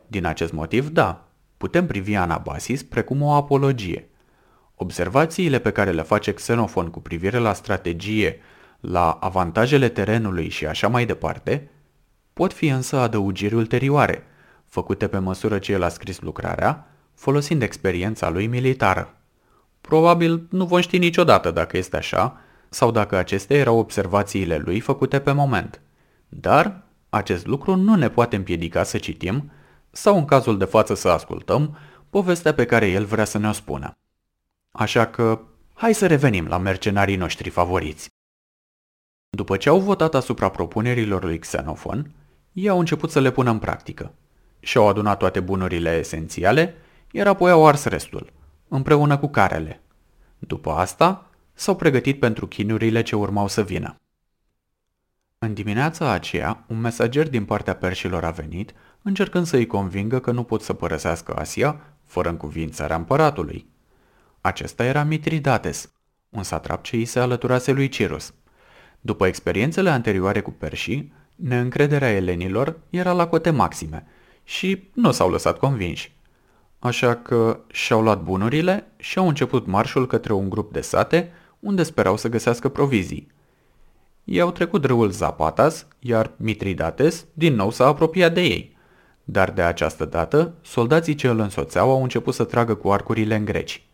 Din 0.06 0.26
acest 0.26 0.52
motiv, 0.52 0.88
da, 0.88 1.28
putem 1.56 1.86
privi 1.86 2.14
Anabasis 2.14 2.82
precum 2.82 3.22
o 3.22 3.32
apologie. 3.32 4.08
Observațiile 4.74 5.58
pe 5.58 5.70
care 5.70 5.90
le 5.90 6.02
face 6.02 6.32
Xenofon 6.34 6.90
cu 6.90 7.00
privire 7.00 7.38
la 7.38 7.52
strategie, 7.52 8.40
la 8.80 9.10
avantajele 9.10 9.88
terenului 9.88 10.48
și 10.48 10.66
așa 10.66 10.88
mai 10.88 11.06
departe, 11.06 11.70
pot 12.32 12.52
fi 12.52 12.66
însă 12.66 12.96
adăugiri 12.96 13.54
ulterioare, 13.54 14.24
făcute 14.64 15.08
pe 15.08 15.18
măsură 15.18 15.58
ce 15.58 15.72
el 15.72 15.82
a 15.82 15.88
scris 15.88 16.20
lucrarea, 16.20 16.86
folosind 17.14 17.62
experiența 17.62 18.30
lui 18.30 18.46
militară. 18.46 19.14
Probabil 19.86 20.46
nu 20.50 20.64
vom 20.64 20.80
ști 20.80 20.98
niciodată 20.98 21.50
dacă 21.50 21.76
este 21.76 21.96
așa 21.96 22.40
sau 22.68 22.90
dacă 22.90 23.16
acestea 23.16 23.56
erau 23.56 23.78
observațiile 23.78 24.56
lui 24.56 24.80
făcute 24.80 25.20
pe 25.20 25.32
moment. 25.32 25.80
Dar 26.28 26.82
acest 27.08 27.46
lucru 27.46 27.74
nu 27.74 27.94
ne 27.94 28.08
poate 28.08 28.36
împiedica 28.36 28.82
să 28.82 28.98
citim 28.98 29.50
sau 29.90 30.16
în 30.16 30.24
cazul 30.24 30.58
de 30.58 30.64
față 30.64 30.94
să 30.94 31.08
ascultăm 31.08 31.78
povestea 32.10 32.54
pe 32.54 32.64
care 32.64 32.86
el 32.86 33.04
vrea 33.04 33.24
să 33.24 33.38
ne-o 33.38 33.52
spună. 33.52 33.98
Așa 34.70 35.06
că, 35.06 35.40
hai 35.74 35.94
să 35.94 36.06
revenim 36.06 36.46
la 36.46 36.58
mercenarii 36.58 37.16
noștri 37.16 37.50
favoriți. 37.50 38.08
După 39.30 39.56
ce 39.56 39.68
au 39.68 39.80
votat 39.80 40.14
asupra 40.14 40.48
propunerilor 40.48 41.24
lui 41.24 41.38
Xenofon, 41.38 42.10
ei 42.52 42.68
au 42.68 42.78
început 42.78 43.10
să 43.10 43.20
le 43.20 43.30
pună 43.30 43.50
în 43.50 43.58
practică. 43.58 44.14
Și-au 44.60 44.88
adunat 44.88 45.18
toate 45.18 45.40
bunurile 45.40 45.96
esențiale, 45.98 46.74
iar 47.10 47.26
apoi 47.26 47.50
au 47.50 47.66
ars 47.66 47.84
restul, 47.84 48.32
împreună 48.68 49.18
cu 49.18 49.28
carele. 49.28 49.80
După 50.38 50.70
asta, 50.70 51.30
s-au 51.52 51.76
pregătit 51.76 52.18
pentru 52.18 52.46
chinurile 52.46 53.02
ce 53.02 53.16
urmau 53.16 53.48
să 53.48 53.62
vină. 53.62 54.00
În 55.38 55.54
dimineața 55.54 56.10
aceea, 56.10 56.64
un 56.68 56.80
mesager 56.80 57.28
din 57.28 57.44
partea 57.44 57.74
perșilor 57.76 58.24
a 58.24 58.30
venit, 58.30 58.74
încercând 59.02 59.46
să-i 59.46 59.66
convingă 59.66 60.18
că 60.18 60.30
nu 60.30 60.42
pot 60.42 60.62
să 60.62 60.72
părăsească 60.72 61.34
Asia 61.36 61.80
fără 62.04 62.28
încuvințarea 62.28 62.96
împăratului. 62.96 63.66
Acesta 64.40 64.84
era 64.84 65.02
Mitridates, 65.02 65.92
un 66.28 66.42
satrap 66.42 66.82
ce 66.82 66.96
îi 66.96 67.04
se 67.04 67.18
alăturase 67.18 67.72
lui 67.72 67.88
Cirus. 67.88 68.34
După 69.00 69.26
experiențele 69.26 69.90
anterioare 69.90 70.40
cu 70.40 70.50
perșii, 70.50 71.12
neîncrederea 71.34 72.10
elenilor 72.10 72.78
era 72.90 73.12
la 73.12 73.28
cote 73.28 73.50
maxime 73.50 74.06
și 74.44 74.90
nu 74.94 75.10
s-au 75.10 75.30
lăsat 75.30 75.58
convinși. 75.58 76.15
Așa 76.78 77.14
că 77.14 77.60
și-au 77.66 78.02
luat 78.02 78.22
bunurile 78.22 78.86
și 78.96 79.18
au 79.18 79.28
început 79.28 79.66
marșul 79.66 80.06
către 80.06 80.32
un 80.32 80.48
grup 80.48 80.72
de 80.72 80.80
sate 80.80 81.32
unde 81.60 81.82
sperau 81.82 82.16
să 82.16 82.28
găsească 82.28 82.68
provizii. 82.68 83.34
Ei 84.24 84.40
au 84.40 84.50
trecut 84.50 84.84
râul 84.84 85.10
Zapatas, 85.10 85.86
iar 85.98 86.30
Mitridates 86.36 87.26
din 87.32 87.54
nou 87.54 87.70
s-a 87.70 87.86
apropiat 87.86 88.34
de 88.34 88.40
ei. 88.40 88.76
Dar 89.24 89.50
de 89.50 89.62
această 89.62 90.04
dată, 90.04 90.54
soldații 90.62 91.14
ce 91.14 91.28
îl 91.28 91.38
însoțeau 91.38 91.90
au 91.90 92.02
început 92.02 92.34
să 92.34 92.44
tragă 92.44 92.74
cu 92.74 92.90
arcurile 92.90 93.34
în 93.34 93.44
greci. 93.44 93.86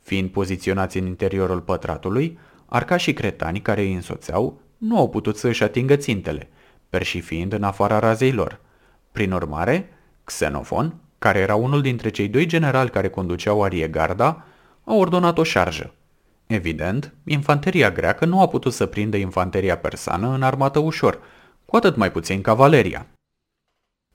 Fiind 0.00 0.30
poziționați 0.30 0.98
în 0.98 1.06
interiorul 1.06 1.60
pătratului, 1.60 2.38
arcașii 2.66 3.12
cretani 3.12 3.60
care 3.60 3.80
îi 3.80 3.94
însoțeau 3.94 4.60
nu 4.78 4.98
au 4.98 5.08
putut 5.08 5.36
să 5.36 5.48
își 5.48 5.62
atingă 5.62 5.96
țintele, 5.96 6.48
perși 6.88 7.20
fiind 7.20 7.52
în 7.52 7.62
afara 7.62 7.98
razei 7.98 8.32
lor. 8.32 8.60
Prin 9.12 9.32
urmare, 9.32 9.88
Xenofon, 10.24 10.94
care 11.18 11.38
era 11.38 11.54
unul 11.54 11.80
dintre 11.82 12.08
cei 12.08 12.28
doi 12.28 12.46
generali 12.46 12.90
care 12.90 13.08
conduceau 13.08 13.62
ariegarda, 13.62 14.44
a 14.84 14.94
ordonat 14.94 15.38
o 15.38 15.42
șarjă. 15.42 15.94
Evident, 16.46 17.14
infanteria 17.24 17.90
greacă 17.90 18.24
nu 18.24 18.40
a 18.40 18.48
putut 18.48 18.72
să 18.72 18.86
prindă 18.86 19.16
infanteria 19.16 19.78
persană 19.78 20.28
în 20.28 20.42
armată 20.42 20.78
ușor, 20.78 21.20
cu 21.64 21.76
atât 21.76 21.96
mai 21.96 22.12
puțin 22.12 22.40
cavaleria. 22.40 23.06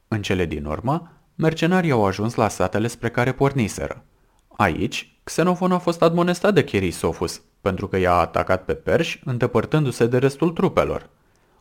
În 0.07 0.21
cele 0.21 0.45
din 0.45 0.65
urmă, 0.65 1.11
mercenarii 1.35 1.91
au 1.91 2.05
ajuns 2.05 2.35
la 2.35 2.47
satele 2.47 2.87
spre 2.87 3.09
care 3.09 3.31
porniseră. 3.31 4.03
Aici, 4.47 5.19
Xenofon 5.23 5.71
a 5.71 5.77
fost 5.77 6.01
admonestat 6.01 6.53
de 6.53 6.63
Cherisofus, 6.63 7.41
pentru 7.61 7.87
că 7.87 7.97
i-a 7.97 8.13
atacat 8.13 8.65
pe 8.65 8.73
perși, 8.73 9.21
îndepărtându-se 9.25 10.05
de 10.07 10.17
restul 10.17 10.51
trupelor. 10.51 11.09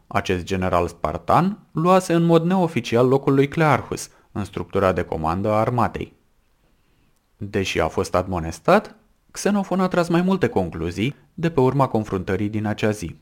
Acest 0.07 0.45
general 0.45 0.89
spartan 0.89 1.59
luase 1.73 2.13
în 2.13 2.23
mod 2.23 2.45
neoficial 2.45 3.09
locul 3.09 3.35
lui 3.35 3.49
Clearchus 3.49 4.11
în 4.33 4.45
structura 4.45 4.93
de 4.93 5.03
comandă 5.03 5.49
a 5.49 5.59
armatei. 5.59 6.13
Deși 7.37 7.81
a 7.81 7.89
fost 7.89 8.15
admonestat, 8.15 8.97
Xenofon 9.31 9.81
a 9.81 9.89
tras 9.89 10.09
mai 10.09 10.23
multe 10.23 10.49
concluzii 10.49 11.15
de 11.35 11.51
pe 11.51 11.61
urma 11.61 11.89
confruntării 11.89 12.49
din 12.49 12.67
acea 12.67 12.91
zi. 12.91 13.17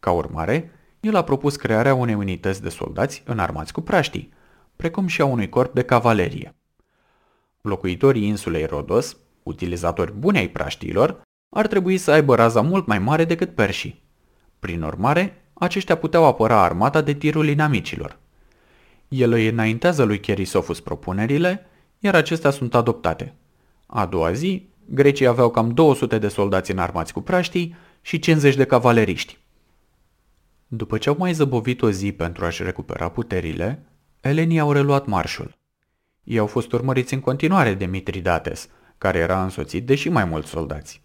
Ca 0.00 0.10
urmare, 0.10 0.70
el 1.00 1.16
a 1.16 1.22
propus 1.22 1.56
crearea 1.56 1.94
unei 1.94 2.14
unități 2.14 2.62
de 2.62 2.68
soldați 2.68 3.22
înarmați 3.26 3.72
cu 3.72 3.80
praștii, 3.80 4.32
precum 4.76 5.06
și 5.06 5.20
a 5.20 5.24
unui 5.24 5.48
corp 5.48 5.74
de 5.74 5.82
cavalerie. 5.82 6.54
Locuitorii 7.60 8.26
insulei 8.26 8.64
Rodos, 8.64 9.16
utilizatori 9.42 10.12
buni 10.12 10.38
ai 10.38 10.48
praștilor, 10.48 11.20
ar 11.48 11.66
trebui 11.66 11.98
să 11.98 12.10
aibă 12.10 12.34
raza 12.34 12.60
mult 12.60 12.86
mai 12.86 12.98
mare 12.98 13.24
decât 13.24 13.54
perșii. 13.54 14.02
Prin 14.58 14.82
urmare, 14.82 15.50
aceștia 15.52 15.96
puteau 15.96 16.24
apăra 16.24 16.62
armata 16.62 17.00
de 17.00 17.14
tirul 17.14 17.48
inamicilor. 17.48 18.18
El 19.08 19.32
îi 19.32 19.48
înaintează 19.48 20.02
lui 20.02 20.20
Cherisofus 20.20 20.80
propunerile, 20.80 21.66
iar 21.98 22.14
acestea 22.14 22.50
sunt 22.50 22.74
adoptate. 22.74 23.34
A 23.86 24.06
doua 24.06 24.32
zi, 24.32 24.68
grecii 24.84 25.26
aveau 25.26 25.50
cam 25.50 25.70
200 25.70 26.18
de 26.18 26.28
soldați 26.28 26.70
înarmați 26.70 27.12
cu 27.12 27.20
praștii 27.20 27.74
și 28.00 28.18
50 28.18 28.54
de 28.54 28.64
cavaleriști. 28.64 29.38
După 30.66 30.98
ce 30.98 31.08
au 31.08 31.16
mai 31.18 31.32
zăbovit 31.32 31.82
o 31.82 31.90
zi 31.90 32.12
pentru 32.12 32.44
a-și 32.44 32.62
recupera 32.62 33.08
puterile, 33.08 33.82
elenii 34.20 34.58
au 34.58 34.72
reluat 34.72 35.06
marșul. 35.06 35.58
Ei 36.24 36.38
au 36.38 36.46
fost 36.46 36.72
urmăriți 36.72 37.14
în 37.14 37.20
continuare 37.20 37.74
de 37.74 37.86
Mitridates, 37.86 38.68
care 38.98 39.18
era 39.18 39.42
însoțit 39.42 39.86
de 39.86 39.94
și 39.94 40.08
mai 40.08 40.24
mulți 40.24 40.48
soldați. 40.48 41.02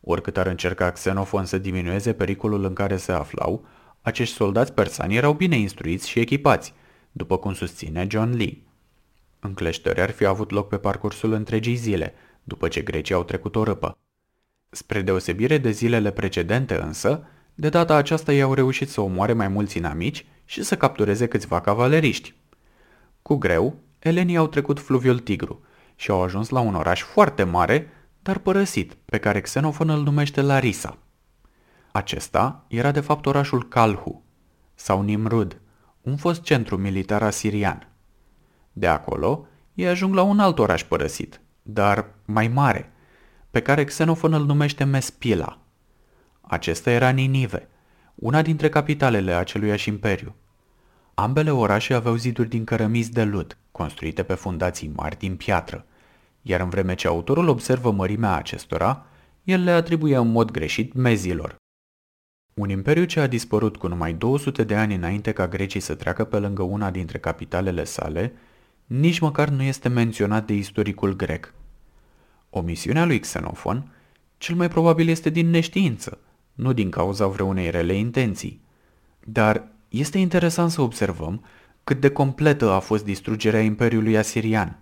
Oricât 0.00 0.36
ar 0.36 0.46
încerca 0.46 0.90
Xenofon 0.90 1.44
să 1.44 1.58
diminueze 1.58 2.12
pericolul 2.12 2.64
în 2.64 2.72
care 2.72 2.96
se 2.96 3.12
aflau, 3.12 3.64
acești 4.02 4.34
soldați 4.34 4.72
persani 4.72 5.16
erau 5.16 5.32
bine 5.32 5.56
instruiți 5.56 6.08
și 6.08 6.18
echipați, 6.20 6.74
după 7.18 7.38
cum 7.38 7.54
susține 7.54 8.06
John 8.10 8.36
Lee. 8.36 8.62
Încleștări 9.40 10.00
ar 10.00 10.10
fi 10.10 10.24
avut 10.24 10.50
loc 10.50 10.68
pe 10.68 10.78
parcursul 10.78 11.32
întregii 11.32 11.74
zile, 11.74 12.14
după 12.44 12.68
ce 12.68 12.80
grecii 12.80 13.14
au 13.14 13.24
trecut 13.24 13.56
o 13.56 13.62
râpă. 13.62 13.98
Spre 14.70 15.02
deosebire 15.02 15.58
de 15.58 15.70
zilele 15.70 16.10
precedente 16.10 16.80
însă, 16.80 17.26
de 17.54 17.68
data 17.68 17.94
aceasta 17.94 18.32
ei 18.32 18.42
au 18.42 18.54
reușit 18.54 18.88
să 18.88 19.00
omoare 19.00 19.32
mai 19.32 19.48
mulți 19.48 19.76
inamici 19.76 20.26
și 20.44 20.62
să 20.62 20.76
captureze 20.76 21.26
câțiva 21.26 21.60
cavaleriști. 21.60 22.34
Cu 23.22 23.34
greu, 23.34 23.76
elenii 23.98 24.36
au 24.36 24.46
trecut 24.46 24.80
fluviul 24.80 25.18
Tigru 25.18 25.60
și 25.96 26.10
au 26.10 26.22
ajuns 26.22 26.48
la 26.48 26.60
un 26.60 26.74
oraș 26.74 27.02
foarte 27.02 27.42
mare, 27.42 27.90
dar 28.22 28.38
părăsit, 28.38 28.96
pe 29.04 29.18
care 29.18 29.40
Xenofon 29.40 29.88
îl 29.88 30.02
numește 30.02 30.40
Larisa. 30.40 30.98
Acesta 31.92 32.64
era 32.68 32.90
de 32.90 33.00
fapt 33.00 33.26
orașul 33.26 33.68
Calhu 33.68 34.22
sau 34.74 35.02
Nimrud, 35.02 35.60
un 36.08 36.16
fost 36.16 36.42
centru 36.42 36.76
militar 36.76 37.22
asirian. 37.22 37.88
De 38.72 38.86
acolo, 38.86 39.46
ei 39.74 39.88
ajung 39.88 40.14
la 40.14 40.22
un 40.22 40.38
alt 40.38 40.58
oraș 40.58 40.84
părăsit, 40.84 41.40
dar 41.62 42.06
mai 42.24 42.48
mare, 42.48 42.92
pe 43.50 43.60
care 43.62 43.84
Xenofon 43.84 44.32
îl 44.32 44.44
numește 44.44 44.84
Mespila. 44.84 45.58
Acesta 46.40 46.90
era 46.90 47.08
Ninive, 47.08 47.68
una 48.14 48.42
dintre 48.42 48.68
capitalele 48.68 49.32
aceluiași 49.32 49.88
imperiu. 49.88 50.34
Ambele 51.14 51.50
orașe 51.50 51.94
aveau 51.94 52.14
ziduri 52.14 52.48
din 52.48 52.64
cărămizi 52.64 53.12
de 53.12 53.24
lut, 53.24 53.56
construite 53.70 54.22
pe 54.22 54.34
fundații 54.34 54.92
mari 54.94 55.18
din 55.18 55.36
piatră, 55.36 55.84
iar 56.42 56.60
în 56.60 56.68
vreme 56.68 56.94
ce 56.94 57.06
autorul 57.06 57.48
observă 57.48 57.90
mărimea 57.90 58.34
acestora, 58.34 59.06
el 59.44 59.62
le 59.62 59.70
atribuie 59.70 60.16
în 60.16 60.30
mod 60.30 60.50
greșit 60.50 60.92
mezilor. 60.92 61.56
Un 62.58 62.68
imperiu 62.68 63.04
ce 63.04 63.20
a 63.20 63.26
dispărut 63.26 63.76
cu 63.76 63.86
numai 63.86 64.12
200 64.12 64.64
de 64.64 64.74
ani 64.74 64.94
înainte 64.94 65.32
ca 65.32 65.48
grecii 65.48 65.80
să 65.80 65.94
treacă 65.94 66.24
pe 66.24 66.38
lângă 66.38 66.62
una 66.62 66.90
dintre 66.90 67.18
capitalele 67.18 67.84
sale, 67.84 68.32
nici 68.86 69.18
măcar 69.18 69.48
nu 69.48 69.62
este 69.62 69.88
menționat 69.88 70.46
de 70.46 70.54
istoricul 70.54 71.16
grec. 71.16 71.54
Omisiunea 72.50 73.04
lui 73.04 73.20
Xenofon 73.20 73.92
cel 74.38 74.54
mai 74.54 74.68
probabil 74.68 75.08
este 75.08 75.30
din 75.30 75.50
neștiință, 75.50 76.18
nu 76.54 76.72
din 76.72 76.90
cauza 76.90 77.26
vreunei 77.26 77.70
rele 77.70 77.94
intenții. 77.94 78.60
Dar 79.24 79.68
este 79.88 80.18
interesant 80.18 80.70
să 80.70 80.80
observăm 80.80 81.44
cât 81.84 82.00
de 82.00 82.10
completă 82.10 82.70
a 82.70 82.78
fost 82.78 83.04
distrugerea 83.04 83.60
Imperiului 83.60 84.16
Asirian. 84.16 84.78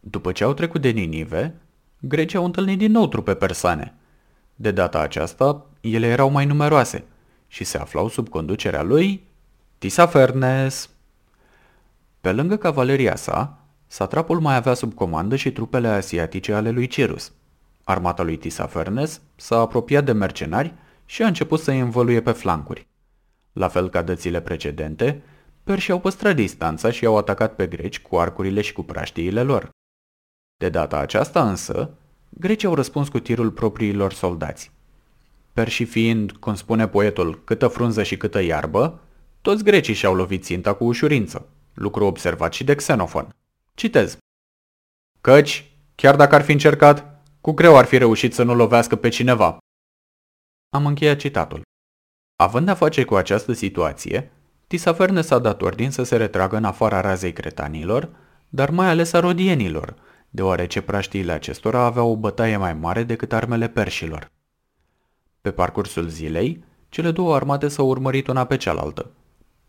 După 0.00 0.32
ce 0.32 0.44
au 0.44 0.54
trecut 0.54 0.80
de 0.80 0.88
Ninive, 0.88 1.54
grecii 2.00 2.38
au 2.38 2.44
întâlnit 2.44 2.78
din 2.78 2.92
nou 2.92 3.08
trupe 3.08 3.34
persane. 3.34 3.94
De 4.54 4.70
data 4.70 5.00
aceasta, 5.00 5.69
ele 5.80 6.06
erau 6.06 6.30
mai 6.30 6.46
numeroase 6.46 7.04
și 7.46 7.64
se 7.64 7.78
aflau 7.78 8.08
sub 8.08 8.28
conducerea 8.28 8.82
lui 8.82 9.28
Tisafernes. 9.78 10.90
Pe 12.20 12.32
lângă 12.32 12.56
cavaleria 12.56 13.16
sa, 13.16 13.58
satrapul 13.86 14.40
mai 14.40 14.56
avea 14.56 14.74
sub 14.74 14.94
comandă 14.94 15.36
și 15.36 15.52
trupele 15.52 15.88
asiatice 15.88 16.52
ale 16.52 16.70
lui 16.70 16.86
Cirus. 16.86 17.32
Armata 17.84 18.22
lui 18.22 18.36
Tisafernes 18.36 19.20
s-a 19.36 19.58
apropiat 19.58 20.04
de 20.04 20.12
mercenari 20.12 20.74
și 21.04 21.22
a 21.22 21.26
început 21.26 21.60
să 21.60 21.70
îi 21.70 21.78
învăluie 21.78 22.22
pe 22.22 22.32
flancuri. 22.32 22.86
La 23.52 23.68
fel 23.68 23.88
ca 23.88 24.02
dățile 24.02 24.40
precedente, 24.40 25.22
perșii 25.64 25.92
au 25.92 26.00
păstrat 26.00 26.34
distanța 26.34 26.90
și 26.90 27.04
au 27.06 27.16
atacat 27.16 27.54
pe 27.54 27.66
greci 27.66 28.00
cu 28.00 28.16
arcurile 28.16 28.60
și 28.60 28.72
cu 28.72 28.82
praștiile 28.82 29.42
lor. 29.42 29.70
De 30.56 30.68
data 30.68 30.98
aceasta 30.98 31.48
însă, 31.48 31.90
grecii 32.28 32.68
au 32.68 32.74
răspuns 32.74 33.08
cu 33.08 33.18
tirul 33.18 33.50
propriilor 33.50 34.12
soldați. 34.12 34.70
Perșii 35.52 35.84
fiind, 35.84 36.32
cum 36.32 36.54
spune 36.54 36.88
poetul, 36.88 37.44
câtă 37.44 37.68
frunză 37.68 38.02
și 38.02 38.16
câtă 38.16 38.40
iarbă, 38.40 39.00
toți 39.40 39.64
grecii 39.64 39.94
și-au 39.94 40.14
lovit 40.14 40.44
ținta 40.44 40.74
cu 40.74 40.84
ușurință, 40.84 41.48
lucru 41.74 42.04
observat 42.04 42.52
și 42.52 42.64
de 42.64 42.74
Xenofon. 42.74 43.34
Citez. 43.74 44.16
Căci, 45.20 45.72
chiar 45.94 46.16
dacă 46.16 46.34
ar 46.34 46.42
fi 46.42 46.52
încercat, 46.52 47.22
cu 47.40 47.52
greu 47.52 47.76
ar 47.76 47.84
fi 47.84 47.98
reușit 47.98 48.34
să 48.34 48.42
nu 48.42 48.54
lovească 48.54 48.96
pe 48.96 49.08
cineva. 49.08 49.58
Am 50.68 50.86
încheiat 50.86 51.18
citatul. 51.18 51.62
Având 52.36 52.68
a 52.68 52.74
face 52.74 53.04
cu 53.04 53.14
această 53.14 53.52
situație, 53.52 54.32
Tisaferne 54.66 55.20
s-a 55.20 55.38
dat 55.38 55.62
ordin 55.62 55.90
să 55.90 56.02
se 56.02 56.16
retragă 56.16 56.56
în 56.56 56.64
afara 56.64 57.00
razei 57.00 57.32
cretanilor, 57.32 58.08
dar 58.48 58.70
mai 58.70 58.88
ales 58.88 59.12
a 59.12 59.20
rodienilor, 59.20 59.94
deoarece 60.28 60.80
praștiile 60.80 61.32
acestora 61.32 61.80
aveau 61.80 62.10
o 62.10 62.16
bătaie 62.16 62.56
mai 62.56 62.74
mare 62.74 63.02
decât 63.02 63.32
armele 63.32 63.68
perșilor. 63.68 64.30
Pe 65.40 65.50
parcursul 65.50 66.08
zilei, 66.08 66.64
cele 66.88 67.10
două 67.10 67.34
armate 67.34 67.68
s-au 67.68 67.88
urmărit 67.88 68.26
una 68.26 68.44
pe 68.44 68.56
cealaltă. 68.56 69.10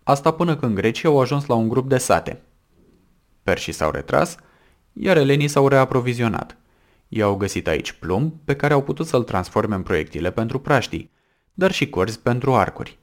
Asta 0.04 0.32
până 0.32 0.56
când 0.56 0.76
grecii 0.76 1.08
au 1.08 1.20
ajuns 1.20 1.46
la 1.46 1.56
un 1.56 1.68
grup 1.70 1.90
de 1.90 1.98
sate. 1.98 2.42
Perșii 3.44 3.74
s-au 3.74 3.92
retras, 3.92 4.36
iar 4.94 5.18
elenii 5.18 5.48
s-au 5.48 5.68
reaprovizionat. 5.68 6.58
Ei 7.08 7.22
au 7.22 7.36
găsit 7.36 7.68
aici 7.68 7.92
plumb 7.92 8.34
pe 8.46 8.56
care 8.56 8.74
au 8.74 8.84
putut 8.84 9.08
să-l 9.08 9.24
transforme 9.24 9.76
în 9.76 9.84
proiectile 9.84 10.32
pentru 10.32 10.60
praștii, 10.60 11.12
dar 11.54 11.72
și 11.72 11.90
corzi 11.90 12.20
pentru 12.20 12.54
arcuri. 12.54 13.00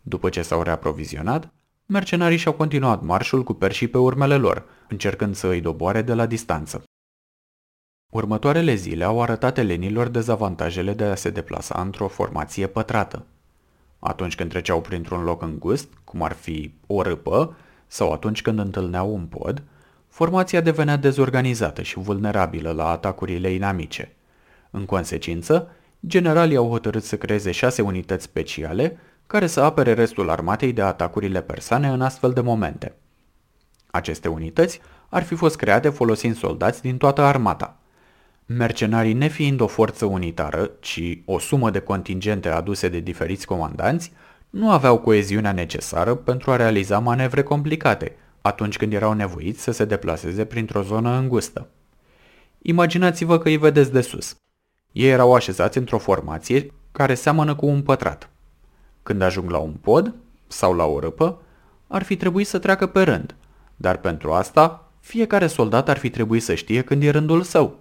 După 0.00 0.28
ce 0.28 0.42
s-au 0.42 0.62
reaprovizionat, 0.62 1.52
mercenarii 1.86 2.36
și-au 2.36 2.54
continuat 2.54 3.02
marșul 3.02 3.42
cu 3.42 3.52
perșii 3.52 3.88
pe 3.88 3.98
urmele 3.98 4.36
lor, 4.36 4.64
încercând 4.88 5.34
să 5.34 5.46
îi 5.46 5.60
doboare 5.60 6.02
de 6.02 6.14
la 6.14 6.26
distanță. 6.26 6.82
Următoarele 8.12 8.74
zile 8.74 9.04
au 9.04 9.22
arătat 9.22 9.58
elenilor 9.58 10.08
dezavantajele 10.08 10.92
de 10.92 11.04
a 11.04 11.14
se 11.14 11.30
deplasa 11.30 11.80
într-o 11.80 12.08
formație 12.08 12.66
pătrată. 12.66 13.26
Atunci 13.98 14.34
când 14.34 14.50
treceau 14.50 14.80
printr-un 14.80 15.22
loc 15.22 15.42
îngust, 15.42 15.88
cum 16.04 16.22
ar 16.22 16.32
fi 16.32 16.74
o 16.86 17.02
râpă, 17.02 17.56
sau 17.86 18.12
atunci 18.12 18.42
când 18.42 18.58
întâlneau 18.58 19.14
un 19.14 19.26
pod, 19.26 19.62
formația 20.08 20.60
devenea 20.60 20.96
dezorganizată 20.96 21.82
și 21.82 21.98
vulnerabilă 21.98 22.70
la 22.70 22.88
atacurile 22.88 23.50
inamice. 23.50 24.16
În 24.70 24.84
consecință, 24.84 25.68
generalii 26.06 26.56
au 26.56 26.68
hotărât 26.68 27.04
să 27.04 27.16
creeze 27.16 27.50
șase 27.50 27.82
unități 27.82 28.24
speciale 28.24 28.98
care 29.26 29.46
să 29.46 29.60
apere 29.60 29.92
restul 29.92 30.30
armatei 30.30 30.72
de 30.72 30.82
atacurile 30.82 31.42
persane 31.42 31.88
în 31.88 32.00
astfel 32.00 32.32
de 32.32 32.40
momente. 32.40 32.94
Aceste 33.86 34.28
unități 34.28 34.80
ar 35.08 35.22
fi 35.22 35.34
fost 35.34 35.56
create 35.56 35.88
folosind 35.88 36.36
soldați 36.36 36.82
din 36.82 36.96
toată 36.96 37.20
armata. 37.20 37.76
Mercenarii 38.56 39.12
nefiind 39.12 39.60
o 39.60 39.66
forță 39.66 40.04
unitară, 40.04 40.70
ci 40.80 41.18
o 41.24 41.38
sumă 41.38 41.70
de 41.70 41.78
contingente 41.78 42.48
aduse 42.48 42.88
de 42.88 43.00
diferiți 43.00 43.46
comandanți, 43.46 44.12
nu 44.50 44.70
aveau 44.70 44.98
coeziunea 44.98 45.52
necesară 45.52 46.14
pentru 46.14 46.50
a 46.50 46.56
realiza 46.56 46.98
manevre 46.98 47.42
complicate, 47.42 48.16
atunci 48.40 48.76
când 48.76 48.92
erau 48.92 49.12
nevoiți 49.12 49.62
să 49.62 49.70
se 49.70 49.84
deplaseze 49.84 50.44
printr-o 50.44 50.82
zonă 50.82 51.16
îngustă. 51.16 51.68
Imaginați-vă 52.58 53.38
că 53.38 53.48
îi 53.48 53.56
vedeți 53.56 53.92
de 53.92 54.00
sus. 54.00 54.36
Ei 54.92 55.08
erau 55.08 55.34
așezați 55.34 55.78
într-o 55.78 55.98
formație 55.98 56.72
care 56.92 57.14
seamănă 57.14 57.54
cu 57.54 57.66
un 57.66 57.82
pătrat. 57.82 58.30
Când 59.02 59.22
ajung 59.22 59.50
la 59.50 59.58
un 59.58 59.72
pod 59.72 60.14
sau 60.46 60.74
la 60.74 60.84
o 60.84 60.98
râpă, 60.98 61.42
ar 61.86 62.02
fi 62.02 62.16
trebuit 62.16 62.46
să 62.46 62.58
treacă 62.58 62.86
pe 62.86 63.02
rând, 63.02 63.34
dar 63.76 63.96
pentru 63.96 64.32
asta 64.32 64.92
fiecare 65.00 65.46
soldat 65.46 65.88
ar 65.88 65.98
fi 65.98 66.10
trebuit 66.10 66.42
să 66.42 66.54
știe 66.54 66.82
când 66.82 67.02
e 67.02 67.10
rândul 67.10 67.42
său. 67.42 67.80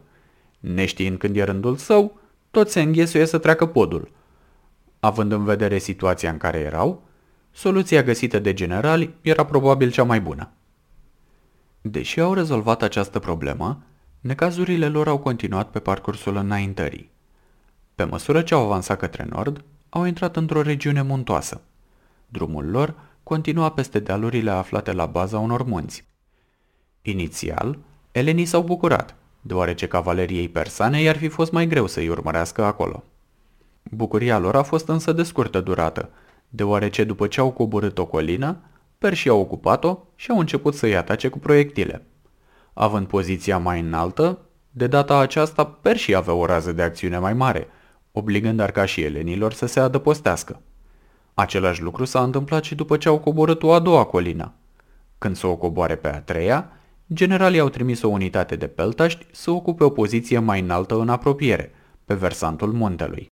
Neștiind 0.62 1.18
când 1.18 1.36
e 1.36 1.44
rândul 1.44 1.76
său, 1.76 2.20
tot 2.52 2.70
se 2.70 2.82
înghesuie 2.82 3.26
să 3.26 3.38
treacă 3.38 3.66
podul. 3.66 4.12
Având 5.00 5.32
în 5.32 5.44
vedere 5.44 5.78
situația 5.78 6.30
în 6.30 6.38
care 6.38 6.58
erau, 6.58 7.04
soluția 7.52 8.04
găsită 8.04 8.40
de 8.40 8.54
generali 8.54 9.14
era 9.22 9.46
probabil 9.46 9.92
cea 9.92 10.04
mai 10.04 10.22
bună. 10.22 10.50
Deși 11.82 12.20
au 12.20 12.34
rezolvat 12.34 12.82
această 12.82 13.20
problemă, 13.20 13.84
necazurile 14.20 14.88
lor 14.88 15.08
au 15.08 15.18
continuat 15.18 15.70
pe 15.70 15.80
parcursul 15.80 16.36
înaintării. 16.36 17.10
Pe 17.96 18.04
măsură 18.04 18.42
ce 18.42 18.54
au 18.54 18.66
avansat 18.66 19.00
către 19.00 19.28
nord, 19.30 19.64
au 19.90 20.04
intrat 20.04 20.36
într-o 20.36 20.62
regiune 20.62 21.02
muntoasă. 21.02 21.62
Drumul 22.28 22.66
lor 22.66 22.96
continua 23.24 23.72
peste 23.72 24.00
dealurile 24.00 24.52
aflate 24.52 24.92
la 24.92 25.06
baza 25.06 25.40
unor 25.40 25.64
munți. 25.64 26.08
Inițial, 27.02 27.78
elenii 28.12 28.46
s-au 28.46 28.64
bucurat, 28.64 29.16
deoarece 29.42 29.88
cavaleriei 29.88 30.50
persane 30.50 31.02
i-ar 31.02 31.18
fi 31.18 31.28
fost 31.28 31.52
mai 31.52 31.68
greu 31.68 31.88
să-i 31.88 32.10
urmărească 32.10 32.64
acolo. 32.64 33.04
Bucuria 33.84 34.38
lor 34.38 34.56
a 34.56 34.64
fost 34.64 34.88
însă 34.88 35.12
de 35.12 35.24
scurtă 35.24 35.62
durată, 35.62 36.10
deoarece 36.50 37.04
după 37.04 37.28
ce 37.28 37.40
au 37.40 37.52
coborât 37.52 37.98
o 37.98 38.06
colină, 38.06 38.58
perșii 38.98 39.30
au 39.30 39.40
ocupat-o 39.40 39.98
și 40.16 40.32
au 40.32 40.40
început 40.40 40.76
să-i 40.76 40.96
atace 40.96 41.28
cu 41.28 41.40
proiectile. 41.40 42.06
Având 42.74 43.08
poziția 43.08 43.58
mai 43.58 43.80
înaltă, 43.80 44.40
de 44.72 44.88
data 44.88 45.18
aceasta 45.18 45.66
perșii 45.66 46.16
aveau 46.16 46.40
o 46.40 46.46
rază 46.46 46.72
de 46.72 46.82
acțiune 46.82 47.18
mai 47.18 47.34
mare, 47.34 47.68
obligând 48.12 48.60
arcașii 48.60 49.04
elenilor 49.04 49.54
să 49.54 49.66
se 49.66 49.80
adăpostească. 49.80 50.62
Același 51.34 51.82
lucru 51.82 52.06
s-a 52.06 52.24
întâmplat 52.24 52.64
și 52.64 52.76
după 52.76 52.98
ce 52.98 53.08
au 53.08 53.20
coborât 53.20 53.64
o 53.64 53.74
a 53.74 53.80
doua 53.80 54.04
colină. 54.04 54.54
Când 55.18 55.36
să 55.36 55.48
o 55.48 55.56
coboare 55.56 55.96
pe 55.96 56.08
a 56.08 56.22
treia, 56.22 56.70
generalii 57.14 57.60
au 57.60 57.70
trimis 57.70 58.02
o 58.02 58.08
unitate 58.08 58.56
de 58.56 58.68
peltaști 58.68 59.26
să 59.32 59.52
ocupe 59.52 59.84
o 59.84 59.90
poziție 59.90 60.40
mai 60.40 60.60
înaltă 60.60 61.00
în 61.00 61.10
apropiere, 61.10 61.72
pe 62.06 62.14
versantul 62.14 62.72
muntelui. 62.72 63.28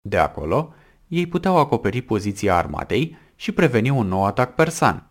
De 0.00 0.18
acolo, 0.18 0.74
ei 1.08 1.26
puteau 1.26 1.56
acoperi 1.56 2.02
poziția 2.02 2.56
armatei 2.56 3.16
și 3.36 3.52
preveni 3.52 3.90
un 3.90 4.06
nou 4.06 4.24
atac 4.24 4.54
persan. 4.54 5.10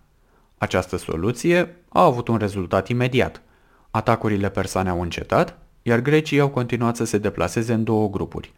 Această 0.57 0.97
soluție 0.97 1.83
a 1.89 2.03
avut 2.03 2.27
un 2.27 2.37
rezultat 2.37 2.87
imediat. 2.87 3.41
Atacurile 3.89 4.49
persane 4.49 4.89
au 4.89 5.01
încetat, 5.01 5.59
iar 5.81 5.99
grecii 5.99 6.39
au 6.39 6.49
continuat 6.49 6.95
să 6.95 7.03
se 7.03 7.17
deplaseze 7.17 7.73
în 7.73 7.83
două 7.83 8.09
grupuri. 8.09 8.53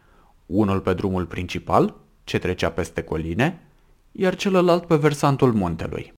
Unul 0.46 0.80
pe 0.80 0.94
drumul 0.94 1.26
principal, 1.26 1.94
ce 2.24 2.38
trecea 2.38 2.70
peste 2.70 3.02
coline, 3.02 3.62
iar 4.12 4.34
celălalt 4.34 4.86
pe 4.86 4.96
versantul 4.96 5.52
muntelui. 5.52 6.12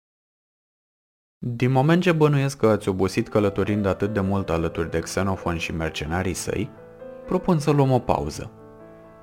Din 1.44 1.70
moment 1.70 2.02
ce 2.02 2.12
bănuiesc 2.12 2.56
că 2.56 2.66
ați 2.66 2.88
obosit 2.88 3.28
călătorind 3.28 3.86
atât 3.86 4.12
de 4.12 4.20
mult 4.20 4.50
alături 4.50 4.90
de 4.90 4.98
Xenofon 4.98 5.56
și 5.56 5.74
mercenarii 5.74 6.34
săi, 6.34 6.70
propun 7.26 7.58
să 7.58 7.70
luăm 7.70 7.90
o 7.90 7.98
pauză. 7.98 8.50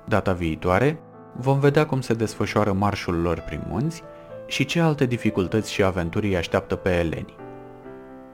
Data 0.06 0.32
viitoare 0.32 1.00
vom 1.36 1.60
vedea 1.60 1.86
cum 1.86 2.00
se 2.00 2.14
desfășoară 2.14 2.72
marșul 2.72 3.20
lor 3.20 3.40
prin 3.40 3.62
munți 3.68 4.02
și 4.46 4.64
ce 4.64 4.80
alte 4.80 5.06
dificultăți 5.06 5.72
și 5.72 5.82
aventuri 5.82 6.26
îi 6.26 6.36
așteaptă 6.36 6.74
pe 6.76 6.90
eleni. 6.90 7.34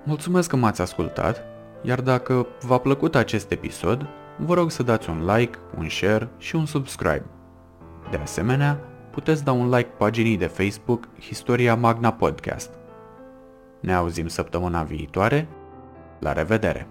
Mulțumesc 0.05 0.49
că 0.49 0.57
m-ați 0.57 0.81
ascultat, 0.81 1.43
iar 1.83 2.01
dacă 2.01 2.47
v-a 2.61 2.79
plăcut 2.79 3.15
acest 3.15 3.51
episod, 3.51 4.07
vă 4.39 4.55
rog 4.55 4.71
să 4.71 4.83
dați 4.83 5.11
un 5.11 5.25
like, 5.35 5.59
un 5.79 5.89
share 5.89 6.29
și 6.39 6.57
un 6.57 6.67
subscribe. 6.67 7.27
De 8.11 8.17
asemenea, 8.17 8.81
puteți 9.11 9.45
da 9.45 9.53
un 9.53 9.69
like 9.69 9.91
paginii 9.99 10.37
de 10.37 10.47
Facebook 10.47 11.09
Historia 11.21 11.75
Magna 11.75 12.13
Podcast. 12.13 12.71
Ne 13.87 13.95
auzim 13.95 14.29
săptămâna 14.29 14.83
viitoare. 14.83 15.49
La 16.21 16.33
revedere! 16.33 16.87